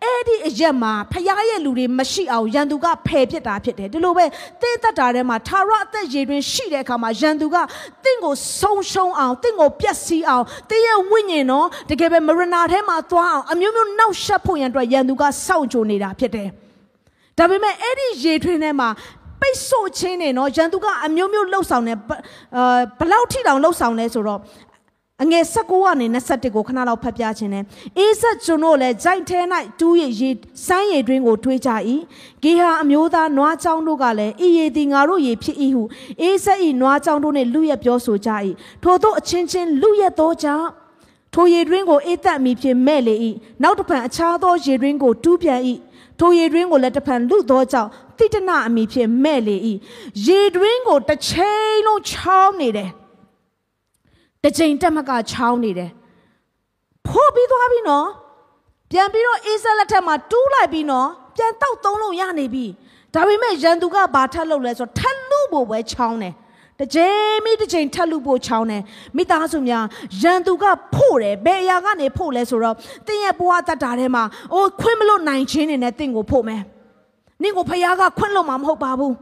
[0.03, 4.25] အဲ့ဒီအရက်မှာဖရားရဲ့လူတွေမရှိအောင်ရန်သူကဖယ်ပစ်တာဖြစ်တယ်။ဒီလိုပဲ
[4.61, 7.55] တင်းသက်တာထဲမှာသာရအသက်ရေတွင်းရှိတဲ့အခါမှာရန်သူက
[8.03, 16.47] တင့်ကိုဆုံးရှုံးအောင်တင့်ကိုပျက်စီးအောင်တင်းရဲ့ဝိညာဉ်နော်တကယ်ပဲမရနာထဲမှာသွားအောင်အမျိုးမျိုးနှောက်ယှက်ဖို့ရန်အတွက်ရန်သူကစောင့်ကြိုနေတာဖြစ်တယ်။
[17.37, 18.89] ဒါပေမဲ့အဲ့ဒီရေတွင်းထဲမှာ
[19.41, 24.39] ပိတ်ဆို့ခြင်းနဲ့နော်ရန်သူကအမျိုးမျိုးလှုပ်ဆောင်နေအာဘလောက်ထိတောင်လှုပ်ဆောင်လဲဆိုတော့
[25.23, 27.63] အငယ်16ကနေ21ကိုခဏလောက်ဖတ်ပြခြင်းနဲ့
[27.97, 29.39] အေးဆက်ကျွန်တို့လည်းဂျိုက်ထဲ၌
[29.79, 30.29] တူးရရေ
[30.67, 31.71] စမ်းရည်တွင်းကိုထွေးကြ၏
[32.43, 35.83] ဂေဟာအမျိုးသားနွားချောင်းတို့ကလည်းဤရည်သည်ငါတို့ရည်ဖြစ်၏ဟု
[36.21, 38.29] အေးဆက်၏နွားချောင်းတို့နှင့်လူရက်ပြောဆိုကြ၏
[38.83, 40.67] ထို့သောအချင်းချင်းလူရက်သောကြောင့်
[41.33, 43.15] ထိုရေတွင်းကိုအေးသက်မိဖြင့်မဲ့လေ၏
[43.63, 45.61] နောက်တစ်ဖန်အခြားသောရေတွင်းကိုတူးပြန်၏
[46.19, 49.55] ထိုရေတွင်းကိုလည်းတဖန်လူသောကြောင့်တိတနအမိဖြင့်မဲ့လေ၏
[50.27, 52.91] ရေတွင်းကိုတစ်ချိန်လုံးချောင်းနေတယ်
[54.47, 55.91] တစ်ချိန်တက်မကချောင်းနေတယ်
[57.07, 58.07] ဖို့ပြီးသွားပြီနော်
[58.91, 62.65] ပြန်ပြီးတော့အေးဆက်လက်ထက်မှာတူးလိုက်ပြီးနော်ပြန်တောက်သုံးလုံးရနေပြီ
[63.13, 66.33] ဒါပေမဲ့ရန်သူကဘာထက်လုပ်လဲဆိုတော့ထက်လူဖို့ပဲချောင်းတယ်
[66.79, 68.81] တစ်ချိန်မိတစ်ချိန်ထက်လူဖို့ချောင်းတယ်
[69.17, 69.83] မိသားစုများ
[70.21, 72.75] ရန်သူကဖို့တယ်ဘယ်အရာကနေဖို့လဲဆိုတော့
[73.07, 76.61] တင်းရဲ့ဘဝတတ်တာထဲမှာအိုးခွင့်မလို့နိုင်ခြင်းနေနဲ့တင့်ကိုဖို့မယ်
[77.41, 79.15] နင့်ကိုဖခင်ကခွင့်လို့မှာမဟုတ်ပါဘူး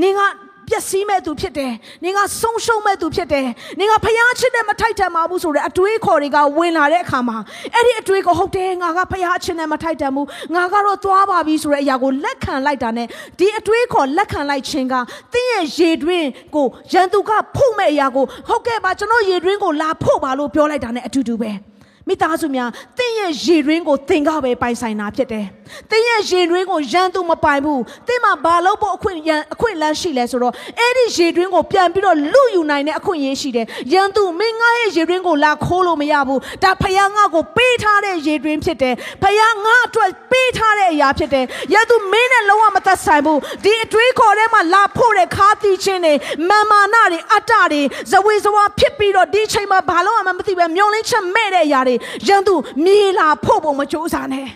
[0.00, 0.20] နင်က
[0.68, 1.72] ပျက်စီးမဲ့သူဖြစ်တယ်။
[2.04, 3.46] နင်ကဆုံးရှုံးမဲ့သူဖြစ်တယ်။
[3.78, 7.38] နင်ကဖျားချစ်တဲ့မထိုက်တန်ပါဘူးဆိုတဲ့အတွေးခေါ်တွေကဝင်လာတဲ့အခါမှာ
[7.74, 13.06] အဲ့ဒီအတွေးကိုဟုတ်တယ်ငါကဖျားချစ်တဲ့မထိုက်တန်ဘူး။ငါကတော့သွားပါပြီဆိုတဲ့အရာကိုလက်ခံလိုက်တာနဲ့
[13.38, 14.94] ဒီအတွေးခေါ်လက်ခံလိုက်ခြင်းက
[15.32, 21.52] တင်းရဲ့ရေတွင်းကိုရန်သူကဖုတ်မဲ့အရာကိုဟုတ်ကဲ့ပါကျွန်တော်ရေတွင်းကိုလာဖို့ပါလို့ပြောလိုက်တာနဲ့အတူတူပဲ။
[22.08, 25.44] မိသားစုများတင်းရဲ့ရေတွင်းကိုသင်ကပဲပိုင်ဆိုင်တာဖြစ်တယ်။
[25.90, 46.14] တင်းရဲ့ရေတွင်းကိုရန်သူမပိုင်ဘူး။တင်းမှာဘာလို့ဖို့အခွင့်ရန်အခွင့်လန်းရှိလဲဆိုတော့အဲ့ဒီရေတွင်းကိုပြန်ပြီးတော့လူယူနိုင်တဲ့အခွင့်အရေးရှိတယ်။ရန်သူမင်းငါရဲ့ရေတွင်းကိုလာခိုးလို့မရဘူး။ဒါဖယားငါကိုပေးထားတဲ့ရေတွင်းဖြစ်တယ်။ဖယားငါအတွက်ပေးထားတဲ့အရာဖြစ်တယ်။ရန်သူမင်းနဲ့လုံးဝမသက်ဆိုင်ဘူး။ဒီအတွေးခေါ်ထဲမှာလာဖို့တဲ့ခါတီချင်းတွေ
[46.48, 51.93] မာမာနတွေအတ္တတွေဇဝေဇဝါဖြစ်ပြီးတော့ဒီချိန်မှာဘာလို့မှမသိပဲမျောလင်းချက်မဲ့တဲ့အရာတွေ
[52.28, 52.54] ရန်သူ
[52.84, 54.48] မြေလာဖို့ပုံမကြိုးစားနဲ့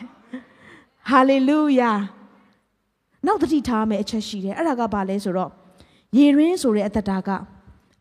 [1.11, 1.93] ဟာလေလုယာ
[3.27, 5.51] နောက်တတိထားမယ်အချက်ရှိတယ်အဲ့ဒါကဘာလဲဆိုတော့
[6.17, 7.31] ရေရင်းဆိုတဲ့အသက်တာက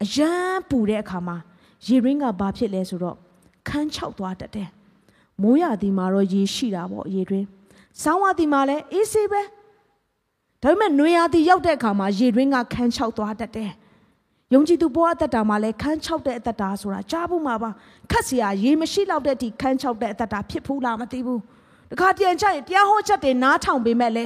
[0.03, 1.37] အယမ်းပူတဲ့အခါမှာ
[1.87, 3.17] ရေရင်းကဘာဖြစ်လဲဆိုတော့
[3.67, 4.69] ခန်းချောက်သွားတတ်တယ်
[5.41, 7.45] မိုးရသည်မှာတော့ရေရှိတာပေါ့ရေတွင်း
[8.03, 9.41] ဆောင်းဝသည်မှာလည်းအေးဆေးပဲ
[10.61, 13.71] ဒါပေမဲ့နွေရာသီရောက်တဲ့အခါမှာရေတွင်းကခန်းချောက်သွားတတ်တယ်
[14.53, 17.69] ယုံကြည်သူဘဝအသက်တာမှာလဲခန်း၆တဲ့အသက်တာဆိုတာကြားဖို့မှာပါ
[18.11, 21.41] ခက်စရာရေမရှိတော့တဲ့အထိခန်း၆တဲ့အသက်တာဖြစ်ဘူးလားမသိဘူး
[21.91, 24.25] တခါပြန်ကြရင်တရားဟောချက်တွေနားထောင်ပေမဲ့လဲ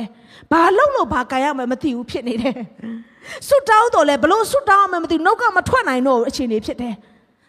[0.52, 2.56] ဘာလုံးလို့ဘာကန်ရမယ်မသိဘူးဖြစ်နေတယ်
[3.48, 6.94] ဆွတ်တောင်းတော့လဲဘလို့ဆွတ်တောင်းမှမသိဘူးနှုတ်ကမထွက်နိုင်တော့အခြေအနေဖြစ်တယ်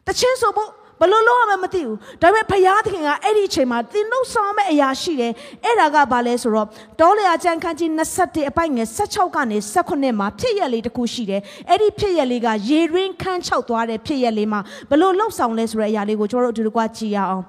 [0.07, 0.71] တချင်းဆိုဖို့
[1.03, 5.33] ဘလို့လို့မှမသိဘူးဒါပေမဲ့ဘုရားသခင်ကအဲ့ဒီအချိန်မှာသင်နှုတ်ဆောင်မဲ့အရာရှိတယ်
[5.65, 6.67] အဲ့ဒါကဘာလဲဆိုတော့
[7.01, 14.61] တောလေအကျမ်းခန်းကြီး21အပိုက်ငယ်16ကနေ18မှာဖြစ်ရက်လေးတစ်ခုရှိတယ်အဲ့ဒီဖြစ်ရက်လေးကရေရင်းခန်းချောက်သွားတဲ့ဖြစ်ရက်လေးမှာ
[14.91, 17.45] ဘလို့လှုပ်ဆောင်လဲဆိုတဲ့အရာလေးကိုကျွန်တော်တို့အတူတကွကြည့်ရအောင်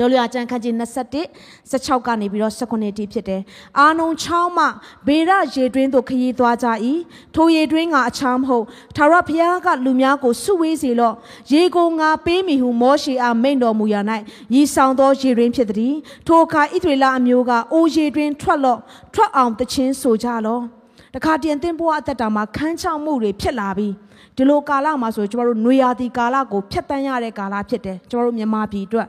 [0.00, 3.42] ဒေါ်လျာကျန်ခန်းကြီး21 16ကနေပြီးတော့19တိဖြစ်တယ်။
[3.78, 4.66] အာနုံချောင်းမှ
[5.06, 6.66] ဘေရရေတွင်းသို့ခရီးသွားကြ၏။
[7.34, 8.64] ထိုရေတွင်းကအချားမဟုတ်
[8.96, 11.14] ထာဝရဘုရားကလူများကိုဆုဝေးစေလော့။
[11.52, 14.00] ရေကိုငါပေးမိဟုမောရှေအားမိန့်တော်မူရာ၌
[14.54, 15.94] ရီဆောင်သောရေတွင်းဖြစ်သည်။
[16.26, 18.78] ထိုအခါဣသရေလအမျိုးကအိုရေတွင်းထွက်လော့
[19.14, 20.62] ထွက်အောင်တခြင်းဆိုကြလော့။
[21.14, 23.94] တခါတည်းတင်ဘွားအသက်တာမှာခန်းချောက်မှုတွေဖြစ်လာပြီး
[24.36, 29.08] ဒီလိုကာလမှာဆိုကျမတို့နွေရာသီကာလကိုဖျက်တမ်းရတဲ့ကာလဖြစ်တယ်ကျမတို့မြန်မာပြည်အတွက်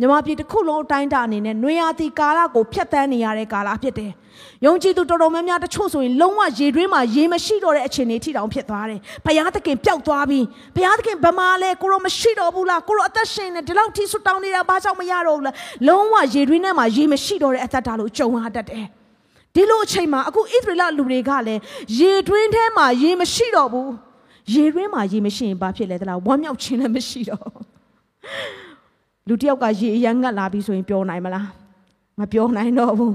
[0.00, 4.12] မြန်မာပြည်တစ်ခုလုံးအတိုင်းတာအနေနဲ့နွေရာသီကာလကိုဖျက်ဆီးနေရတဲ့ကာလဖြစ်တယ်။
[4.66, 10.40] ယုံကြည်သူတော်တော်များများတချို့ဆိုရင်လုံးဝရေတွင်းမှာရေမရှိတော့တဲ့အခြေအနေထိတောင်ဖြစ်သွားတယ်။ဘုရားသခင်ပျောက်သွားပြီ။
[10.76, 15.54] ဘုရားသခင်ဗမာလဲကိုရောမရှိတော့ဘူးလား။ကိုရောအသက်ရှင်နေဒီလောက်ထိဆွတောင်းနေတာဘာကြောင့်မရတော့ဘူးလား။
[15.88, 18.84] လုံးဝရေတွင်းထဲမှာရေမရှိတော့တဲ့အသက်တာလို့ကြုံရတတ်တယ်။
[19.54, 21.60] ဒီလိုအချိန်မှာအခုဣသရေလလူတွေကလည်း
[21.98, 23.88] ရေတွင်းထဲမှာရေမရှိတော့ဘူး။
[24.54, 27.50] ရေတွင်းမှာရေမရှိရင်ဘာဖြစ်လဲသလားဝမ်းမြောက်ခြင်းလည်းမရှိတော့။
[29.28, 31.46] လူတယောက်ကရေအရန်ငတ်လာပြီဆိုရင်ပြောနိုင်မလား
[32.18, 33.14] မပြောနိုင်တော့ဘူး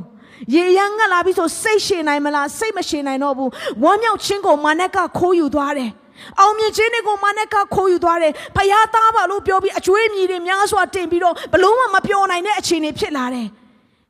[0.55, 3.49] ရေရန်ငတ်လာပြီဆိုစိတ်ရှင်နိုင်မလားစိတ်မရှင်နိုင်တော့ဘူး
[3.83, 5.91] ဝမ်းမြောက်ခြင်းကိုမာနက်ကခိုးယူသွားတယ်
[6.39, 13.47] အောင်မြင်ခြင်းတွေကိုမာနက်ကခိုးယူသွားတယ်ဖယားသားပါလို့ပြောပြီးအကျွေးမြည်တွေများစွာတင်ပြီးတော့ဘလို့မှမပြောနိုင်တဲ့အခြေအနေဖြစ်လာတယ်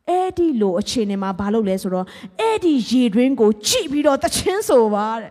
[0.10, 2.06] အဲ့ဒီလိုအခြေအနေမှာဘာလုပ်လဲဆိုတော့
[2.40, 5.30] အဲ့ဒီရေတွင်းကိုကြည့်ပြီးတော့တခြင်းဆိုပါတဲ့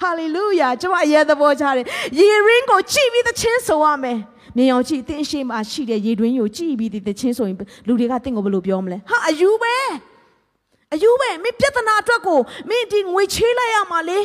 [0.00, 1.86] ဟာလေလုယာကျွန်မအရေးသဘောချတယ်
[2.18, 4.18] ရေရင်းကိုကြည့်ပြီးတခြင်းဆိုရမယ်
[4.58, 9.74] နေအောင်ကြည့်အသင်ရှိမှရှိတဲ့ရေတွင်းကိုကြည့်ပြီးတည်ချင်းဆိုရင်လူတွေကတင့်ကိုဘယ်လိုပြောမလဲဟာအယူပဲ
[10.94, 12.38] အယူပဲမင်းပြဿနာအတွက်ကို
[12.68, 14.18] မင်းဒီငွေချေးလိုက်ရမှာလေ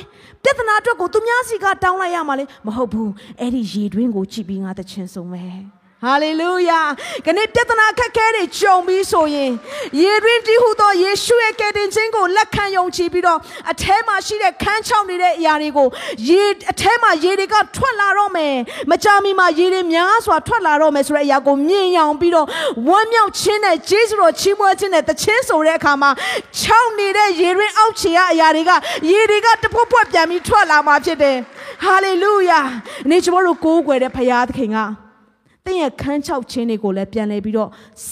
[0.44, 6.80] ပြဿနာအတွက်ကိုသူများစီကတောင်းလိုက်ရမှာလေမဟုတ်ဘူးအဲ့ဒီရေတွင်းကိုကြည့်ပြီးငါတချင်းဆုံးမယ် ဟာလေလုယာ
[7.26, 9.52] ခဏပြဿနာခက်ခဲတွေကြုံပြီးဆိုရင်
[10.02, 13.40] ယေရင်းတီးဟူသောယေရှုရဲ့ကယ်တင်ခြင်းကိုလက်ခံယုံကြည်ပြီးတော့
[13.72, 15.88] အထဲမှာရှိတဲ့ခန်းချောင်းနေတဲ့အရာတွေကို
[16.30, 18.56] ရေအထဲမှာရေတွေကထွက်လာတော့မယ်
[18.92, 22.48] မကြာမီမှာရေတွေများစွာထွက်လာတော့မယ်ဆိုတဲ့အရာကိုမြင်ရောင်ပြီးတော့
[22.88, 26.12] ဝမ်းမြောက်ခြင်းနဲ့ဂျေဇုတော်ချီးမွမ်းခြင်းနဲ့တခြင်းဆိုတဲ့အခါမှာ
[26.60, 28.72] ချောင်းနေတဲ့ရေရင်းအောက်ခြေကအရာတွေက
[29.10, 31.38] ရေတွေကတပွတ်ပွတ်ပြန်ပြီးထွက်လာမှာဖြစ်တယ်
[31.84, 32.60] ဟာလေလုယာ
[33.10, 34.80] နေကျွန်တော်တို့ကိုးကွယ်တဲ့ဖခင်သခင်က
[35.70, 37.70] င့်ရဲ့ခန်းချောက်ခြင်းတွေကိုလည်းပြန်လဲပြီးတော့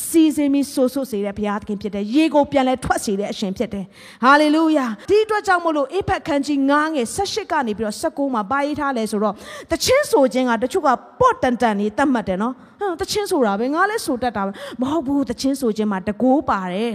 [0.08, 3.86] စီစဉ်ပြီးဆိုးဆိုးစေတဲ့ဘုရားသခင်ဖြစ်တယ်ရေကိုပြန်လဲထွက်စေတဲ့အရှင်ဖြစ်တယ်
[4.24, 9.36] ဟာလေလုယာဒီအတွက်ကြောင့်မို့လို့အေဖက်ခန်းကြီး9ငယ်18ကနေပြီးတော့19မှာပါရေးထားလဲဆိုတော့
[9.72, 10.90] တချင်းဆိုခြင်းကတချို့က
[11.20, 16.94] ပေါ့တန်တန်နေတတ်မှတ်တယ်နော်ဟမ်တချင်းဆိုတာပဲငါလည်းဆိုတတ်တာပဲမဟုတ်ဘူးတချင်းဆိုခြင်းမှာတကိုးပါတယ်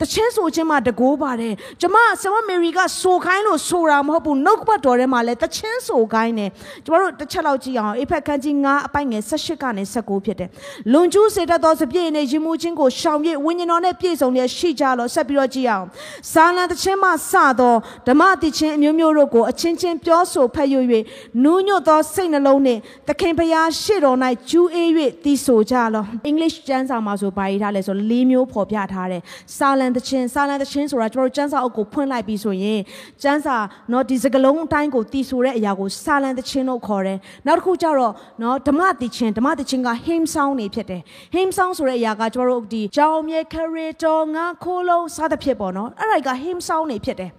[0.00, 6.50] တချင်းဆိုခြင်းမှာတကိုးပါတယ်ကျမဆမမေရီကဆိုခိုင်းလို့ဆိုတာမဟုတ်ဘူးနှုတ်ဘတ်တော်ထဲမှာလည်းတချင်းဆိုခိုင်းတယ်
[6.84, 10.48] ကျမတို့တစ်ချက်လောက်ကြည့်အောင်အေဖက်ခန်းကြီး9အပိုင်ငယ်18ကနေ19ဖြစ်တယ်
[10.92, 15.86] လွန်ကျူးစေတတ်သောစပြည့်နဲ့ရင်မှုချင်းကိုရှောင်ပြည့်ဝိညာဉ်တော်နဲ့ပြည့်စုံလျက်ရှိကြလို့ဆက်ပြီးတော့ကြည့်အောင်
[16.32, 17.74] ဇာလံတချင်းမှစသော
[18.06, 20.80] ဓမ္မတိချင်းအမျိုးမျိုးတို့ကိုအချင်းချင်းပြောဆိုဖတ်ရွ၍
[21.44, 24.18] နူးညွတ်သောစိတ်နှလုံးနှင့်သခင်ဖျားရှေ့တော်၌
[24.50, 24.90] ကျူးအေး၍
[25.24, 29.22] တည်ဆိုကြလော English ကျမ်းစာမှာဆိုပါရေးထားလဲဆို၄မျိုးဖော်ပြထားတယ်
[29.56, 32.79] စာလံတချင်းစာလံတချင်းဆိုတာကျွန်တော်တို့ကျမ်းစာအုပ်ကိုဖွင့်လိုက်ပြီးဆိုရင်
[33.23, 33.57] ကျမ်းစာ
[33.89, 41.01] เนาะဒီစကလုံးအတိုင်းကိုတည်ဆိုတဲ့အရာကိုစာလံတချင်းလို့ခေါ်တယ်နောက်တစ်ခုကျတော့เนาะဓမ္မတည်ချင်းဓမ္မတည်ချင်းက hymn song နေဖြစ်တယ်
[41.35, 47.31] hymn song ဆိုတဲ့အရာကကျွန်တော်တို့ဒီကြောင်မြေခရီတော်ငါခိုးလုံးစသဖြင့်ပေါ့နော်အဲ့ဒါက hymn song နေဖြစ်တယ်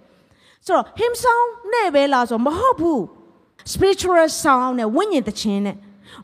[0.65, 3.01] ဆိုတော့ hymn song နဲ့ပဲလားဆိုမဟုတ်ဘူး
[3.71, 5.77] spiritual sound နဲ့ဝိညာဉ်တခြင်းနဲ့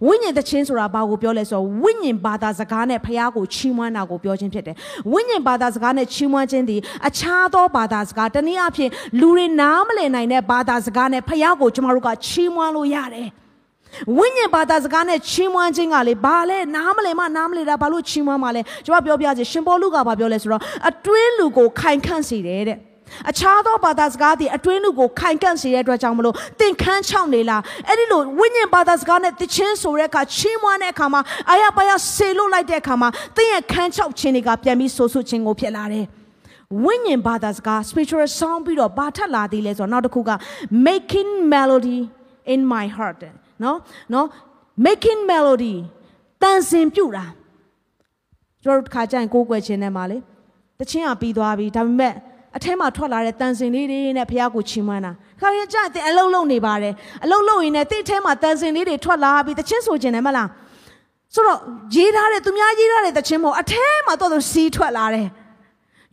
[0.07, 4.77] ဝိညာဉ်တခြင်းဆိုတာဘာကိုပြောလဲဆိုတော့ဝိညာဉ်ဘာသာစကားနဲ့ဖះကိုချီးမွမ်းတာကိုပြောခြင်းဖြစ်တယ်
[5.12, 13.29] ဝိညာဉ်ဘာသာစကားနဲ့ချီးမွမ်းခြင်းသည်အခြားသောဘာသာစကားတနည်းအားဖြင့်လူတွေနားမလည်နိုင်တဲ့ဘာသာစကားနဲ့ဖះကိုကျွန်တော်တို့ကချီးမွမ်းလို့ရတယ်
[14.16, 22.79] ဝိညာဉ်ဘာသာစကားနဲ့ချီးမွမ်းခြင်းကလေဘာလဲနားမလည်မနားမလည်တာဘာလို့ချီးမွမ်းမှာလဲကျွန်တော်ပြောပြစီရှင်ပေါလုကဘာပြောလဲဆိုတော့အတွင်းလူကိုခိုင်ခန့်စေတယ်တဲ့
[23.31, 36.05] အခြားသောဘာသာစကားတွေအတွင်းလူကိုခိုင်ကန့်စေတဲ့အတွက်ကြောင့်မလို့သင်ခန်းချောင်းနေလားအဲ့ဒီလိုဝိညာဉ်ဘာသာစကားနဲ့တခြင်းဆိုတဲ့အခါချီးမွမ်းတဲ့အခါမှာအာရပါရဆေလို့လိုက်တဲ့အခါမှာသင်ရဲ့ခန်းချောက်ခြင်းတွေကပြန်ပြီးဆိုဆုခြင်းကိုဖြစ်လာတယ်
[36.85, 40.31] ဝိညာဉ်ဘာသာစကား spiritual sound ပြီးတော့ဘာထက်လာသေးလဲဆိုတော့နောက်တစ်ခုက
[40.87, 41.99] making melody
[42.55, 43.21] in my heart
[43.62, 43.79] နော်
[44.12, 44.27] နော်
[44.87, 45.75] making melody
[46.43, 47.25] တန်စင်ပြူတာ
[48.62, 50.19] ကျွန်တော်တို့ခါကြရင်ကိုးကွယ်ခြင်းနဲ့မှာလေ
[50.79, 52.14] တခြင်းကပြီးသွားပြီဒါပေမဲ့
[52.57, 60.49] အထဲမှာထွက်လာတဲ့တန်စင်လေးတွေနဲ့ဖះကိုချီးမွမ်းတာခါရင်ကြတဲ့အလုံးလုံးနေပါတယ်အလုံးလုံးရင်လည်းတိတ်ထဲမှာတန်စင်လေးတွေထွက်လာပြီးတခြင်းဆိုခြင်းနဲ့မလား
[61.35, 61.59] ဆိုတော့
[61.97, 65.29] ရေးထားတဲ့သူများရေးထားတဲ့တခြင်းမဟုတ်အထဲမှာတော့သူစီးထွက်လာတယ်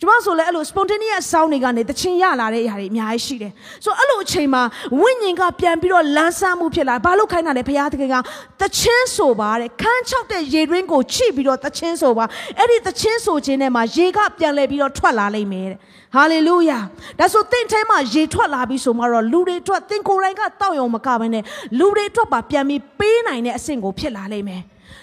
[0.01, 3.51] ကျမဆိုလည်းအဲ့လို spontaneous sound တွေကနေတခြင်းရလာတဲ့အရာတွေအများကြီးရှိတယ်
[3.83, 4.63] ဆိုတော့အဲ့လိုအချိန်မှာ
[5.01, 8.15] ဝိညာဉ်ကပြန်ပြီးတော့လန်းဆန်းမှုဖြစ်လာဘာလို့ခိုင်းတာလဲဘုရားသခင်က
[8.61, 12.25] တခြင်းဆိုပါတဲ့ခန်းချောက်တဲ့ရေတွင်းကိုချိပြီးတော့တခြင်းဆိုပါ
[12.57, 15.77] အဲ့ဒီတခြင်းဆိုခြင်းထဲမှာရေကပြန်လဲပြီးတော့ထွက်လာလိမ့်မယ်တဲ့
[16.15, 16.79] ဟာလေလုယာ
[17.19, 21.43] ဒါဆိုတင့်ထဲမှာရေထွက်လာပြီးဆိုမှတော့လူတွေအတွက်တင်ကိုယ်တိုင်ကတောက်ရုံမကဘဲနဲ့
[21.79, 24.61] လူတွေအတွက်ပါပြန်ပြီးပေးနိုင်တဲ့အဆင့်ကိုဖြစ်လာလိမ့်မယ်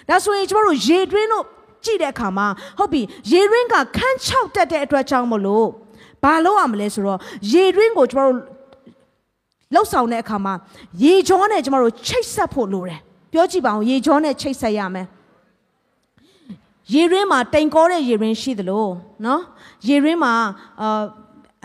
[0.09, 1.45] ဒါဆိုရင်ကျမတို့ရေတွင်းတို့
[1.83, 2.47] ကြည့်တဲ့အခါမှာ
[2.79, 5.67] ဟုတ်ပြီရေရင်းကခန်းချောက်တက်တဲ့အတွက်ကြောင့်မလို့
[6.23, 7.19] ဘာလို့ရမလဲဆိုတော့
[7.51, 8.35] ရေရင်းကိုကျမတို့
[9.73, 10.53] လှုပ်ဆောင်တဲ့အခါမှာ
[11.03, 12.99] ရေကြောနဲ့ကျမတို့ချိတ်ဆက်ဖို့လိုတယ်
[13.31, 15.07] ပြောကြည့်ပါဦးရေကြောနဲ့ချိတ်ဆက်ရမယ်
[16.93, 18.87] ရေရင်းမှာတိမ်ကောတဲ့ရေရင်းရှိသလို
[19.25, 19.41] နော်
[19.87, 20.33] ရေရင်းမှာ
[20.81, 21.03] အာ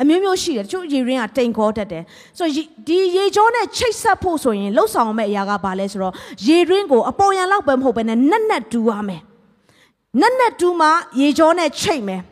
[0.03, 2.05] အမျိုးမျိုးရှိတယ်တချို့ရေရင်းကတိမ်ခေါ်တတ်တယ်
[2.39, 6.15] ဆိုတော့ဒီရေကြောနဲ့ချိတ်ဆက်ဖို့ဆိုရင်လှုပ်ဆောင်မယ့်အရာကဘာလဲဆိုတော့
[6.47, 9.21] ရေရင်းကိုအပေါ်ယံလောက်ပဲမဟုတ်ဘဲနဲ့နက်နက်တူရမယ်
[10.21, 10.89] နက်နက်တူးမှ
[11.21, 12.23] ရေကြောနဲ့ချိတ်မယ်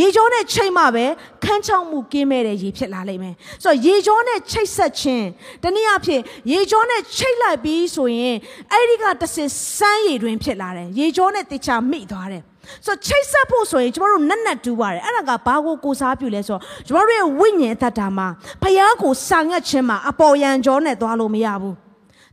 [0.00, 1.04] ရေကြောနဲ့ချိတ်မှပဲ
[1.44, 5.26] ခန်းချောက်မှုကင်းမဲ့တဲ့ရေဖြစ်လာလိမ့်မယ်ဆိုတော့ရေကြောနဲ့ချိတ်ဆက်ခြင်း
[5.62, 6.22] တနည်းအားဖြင့်
[6.52, 8.36] ရေကြောနဲ့ချိတ်လိုက်ပြီးဆိုရင်
[8.72, 12.42] အဲ့ဒီကတဆင်စမ်းရည်တွင်ဖြစ်လာတယ်ရေကြောနဲ့တခြားမိသွားတယ်
[12.86, 18.28] ဆိုချိတ်ဆက်ဖို့ဆိုရင်ကျမတို့နက်နက်တူပါတယ်အဲ့ဒါကဘာကိုကိုစားပြုလဲဆိုတော့ကျမတို့ရဲ့ဝိညာဉ်အတ္တမှာ
[18.62, 21.76] ဖယားကိုစာငတ်ခြင်းမှာအပေါ်ယံကြောနဲ့သွားလို့မရဘူး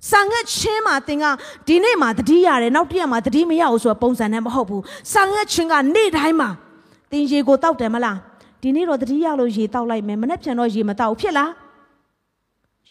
[0.10, 1.26] စာငတ်ချင်းမှာသင်က
[1.68, 6.50] ဒီနေ့မှာတတိရတယ်နောက်တစ်ရက်မှာတတိမရဘူးဆိုတော့ပုံစံနဲ့မဟုတ်ဘူးစာငတ်ချင်းကနေ့တိုင်းမှာ
[7.12, 8.18] သင်ရေကိုတောက်တယ်မလား
[8.62, 11.52] ဒီနေ့တော့တတိရလို့ရေတောက်လိုက်မယ်မနေ့ပြန်တော့ရေမတောက်ဖြစ်လား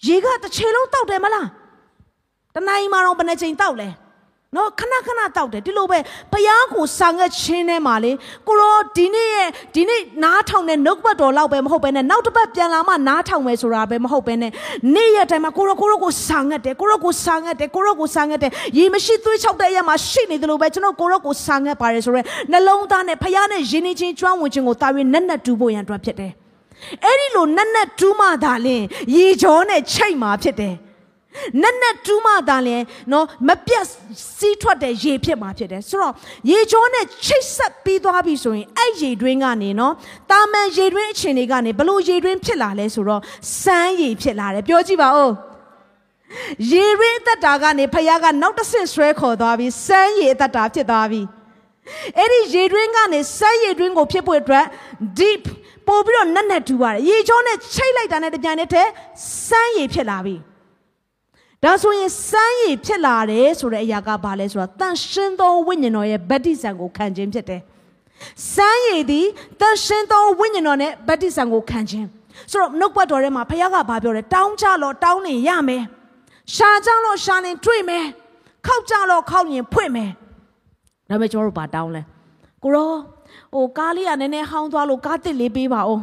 [0.07, 1.47] ရေကတစ်ချိန်လုံးတောက်တယ်မလား
[2.55, 3.89] တနိုင်မှာတော့ဘယ်နှချိန်တောက်လဲ
[4.57, 5.99] နော်ခဏခဏတောက်တယ်ဒီလိုပဲ
[6.33, 8.13] ဘုရားကိုစာငတ်ချင်းထဲမှာလေ
[8.49, 14.51] ကိုရောဒီနေ့ရဲ့ဒီနေ့နားထောင်တဲ့နှုတ်ပတ်တော်လောက်ပဲမဟုတ်ပဲနဲ့နောက်တစ်ပတ်ပြန်လာမှနားထောင်မယ်ဆိုတာပဲမဟုတ်ပဲနဲ့
[14.95, 26.33] နေ့ရက်တိုင်းမှာကိုရောကိုရောကိုစာငတ်တယ်ကိုရောကိုစာငတ်တယ်ကိုရောကိုစာငတ်တယ်ရေမရှိသွေးချောက်တဲ့အရာမှာရှိနေတယ်လို့ပဲကျွန်တော်ကိုရောကိုစာငတ်ပါတယ်ဆိုရဲနှလုံးသားနဲ့ဘုရားနဲ့ယဉ်နေချင်းကျွမ်းဝင်ခြင်းကိုတာ၍နက်နက်တူဖို့ရန်အတွက်ဖြစ်တယ်
[27.05, 28.83] အဲ့ဒီလိုနက်နက်တူးမှသာလင်
[29.17, 30.75] ရေကြောနဲ့ချိတ်မှာဖြစ်တယ်
[31.63, 32.77] နက်နက်တူးမှသာလဲ
[33.13, 33.87] နော်မပြတ်
[34.37, 36.15] စီးထွက်တဲ့ရေဖြစ်မှာဖြစ်တယ်ဆိုတော့
[36.51, 39.95] ရေကြောနဲ့ချိတ်ဆက်ပြီးသွားပြီဆိုရင်အဲ့ရေတွင်းကနေနော်
[40.31, 43.23] တာမန်ရေတွင်းအခြေအနေကနေဘလို့ရေတွင်းဖြစ်လာလဲဆိုတော့
[43.63, 45.33] စမ်းရေဖြစ်လာတယ်ပြောကြည့်ပါဦး
[46.73, 51.23] ရေရင်းအသက်တာကနေဖခင်ကနောက်တစ်ဆင့်ဆွဲခေါ်သွားပြီးစမ်းရေအသက်တာဖြစ်သွားပြီ
[52.19, 54.67] အဲ့ဒီရေတွင်းကနေစမ်းရေတွင်းကိုဖြစ်ဖို့အတွက်
[55.19, 55.43] deep
[55.87, 58.91] ပို့ပြီးတော့နက်နက်တူပါတယ်ရေကြောနဲ့ချိတ်လိုက်တာနဲ့တပြန်နဲ့တည်း
[59.47, 60.37] စမ်းရေဖြစ်လာပြီ
[61.65, 67.61] ဒါဆိုရင်စမ်းရည်ဖြစ်လာတယ်ဆိုတဲ့အရာကဘာလဲဆိုတော့တန်ရှင်းသောဝိညာဉ်တော်ရဲ့ဗတ္တိဇံကိုခံခြင်းဖြစ်တယ်။
[68.55, 69.27] စမ်းရည်သည်
[69.61, 72.07] တန်ရှင်းသောဝိညာဉ်တော်နဲ့ဗတ္တိဇံကိုခံခြင်း
[72.51, 75.83] ဆိုတော့နှုတ်ပတ်တော်ထဲမှာဘုရားကဘာပြောလဲတောင်းကြလို့တောင်းနေရမယ်။
[76.55, 78.05] ရှာကြလို့ရှာနေတွေ့မယ်။
[78.67, 80.11] ခောက်ကြလို့ခောက်ရင်ဖွင့်မယ်။
[81.09, 82.03] ဒါပေမဲ့ကျွန်တော်တို့ဘာတောင်းလဲ
[82.63, 82.91] ကိုရော
[83.55, 86.01] ဟိုကားလေးကနည်းနည်းဟောင်းသွားလို့ကားတစ်လေးပေးပါဦး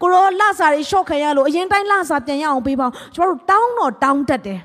[0.00, 4.60] ကိုရောလစာတွေရှော့ခံရလို့အရင်တိုင်းလစာပြန်ရအောင်ပေးပါဦးကျွန်တော်တို့တောင်းတော့တောင်းတတ်တယ်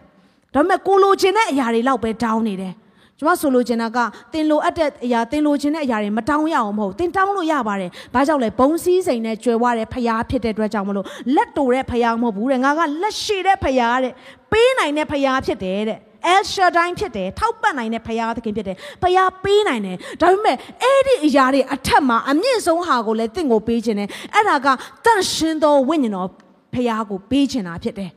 [0.53, 2.73] ဒါပေမဲ့ကိုလိုချင်တဲ့အရာတွေလောက်ပဲတောင်းနေတယ်
[3.19, 3.97] ကျွန်မဆိုလိုချင်တာက
[4.33, 14.13] တင်လိုအပ်တဲ့အရာတင်လိုချင်တဲ့အရာတွေမတောင်းရအောင်မဟုတ်တင်တောင်းလို့ရပါတယ်။ဘာကြောင့်လဲဘုံစည်းစိမ်နဲ့ကြွယ်ဝတဲ့ဖရားဖြစ်တဲ့အတွက်ကြောင့်မလို့လက်တိုတဲ့ဖရားမဟုတ်ဘူးတဲ့ငါကလက်ရှိတဲ့ဖရားတဲ့
[14.51, 15.99] ပေးနိုင်တဲ့ဖရားဖြစ်တယ်တဲ့။
[16.33, 24.67] El Shaddai ဖြစ်တယ်ထောက်ပံ့နိုင်တဲ့ဖရားသခင်ဖြစ်တယ်ဖရားပေးနိုင်တယ်ဒါပေမဲ့အဲ့ဒီအရာတွေအထက်မှာအမြင့်ဆုံးဟာကိုလည်းတင့်ကိုပေးခြင်းတယ်အဲ့ဒါက
[25.05, 26.29] တန့်ရှင်းသောဝိညာဉ်တော်
[26.73, 28.11] ဖရားကိုပေးခြင်းတာဖြစ်တယ်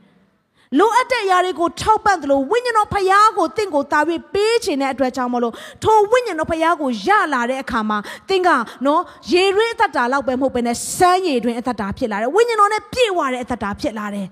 [0.79, 5.53] လိုအပ်တဲ့အရာတွေကိုထောက်ပံ့တယ်လို့ဝိညာဉ်တော်ဖရားကိုတင့်ကိုတာပြီးပေးခြင်းတဲ့အတွက်ကြောင့်မလို့
[5.83, 7.97] ထိုဝိညာဉ်တော်ဖရားကိုရလာတဲ့အခါမှာ
[8.29, 8.49] တင့်က
[8.85, 9.01] နော်
[9.31, 14.27] ရေရွေးအသက်တာလောက်ပဲမဟုတ်ဘဲနဲ့စမ်းရည်တွင်အသက်တာဖြစ်လာတယ်ဝိညာဉ်တော်နဲ့ပြည့်ဝတဲ့အသက်တာဖြစ်လာတယ်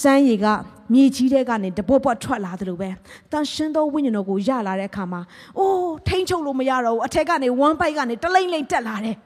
[0.00, 0.46] စမ်းရည်က
[0.92, 2.90] မြေကြီးတဲ့ကနေတပွတ်ပွတ်ထွက်လာတယ်လို့ပဲ
[3.32, 5.20] တန်ရှင်းသောဝိညာဉ်တော်ကိုရလာတဲ့အခါမှာ
[5.58, 9.16] အိုးထိမ့်ချုပ်လို့မရတော့ဘူးအထက်ကနေဝမ်းပိုက်ကနေတလိမ့်လိမ့်တက်လာတယ်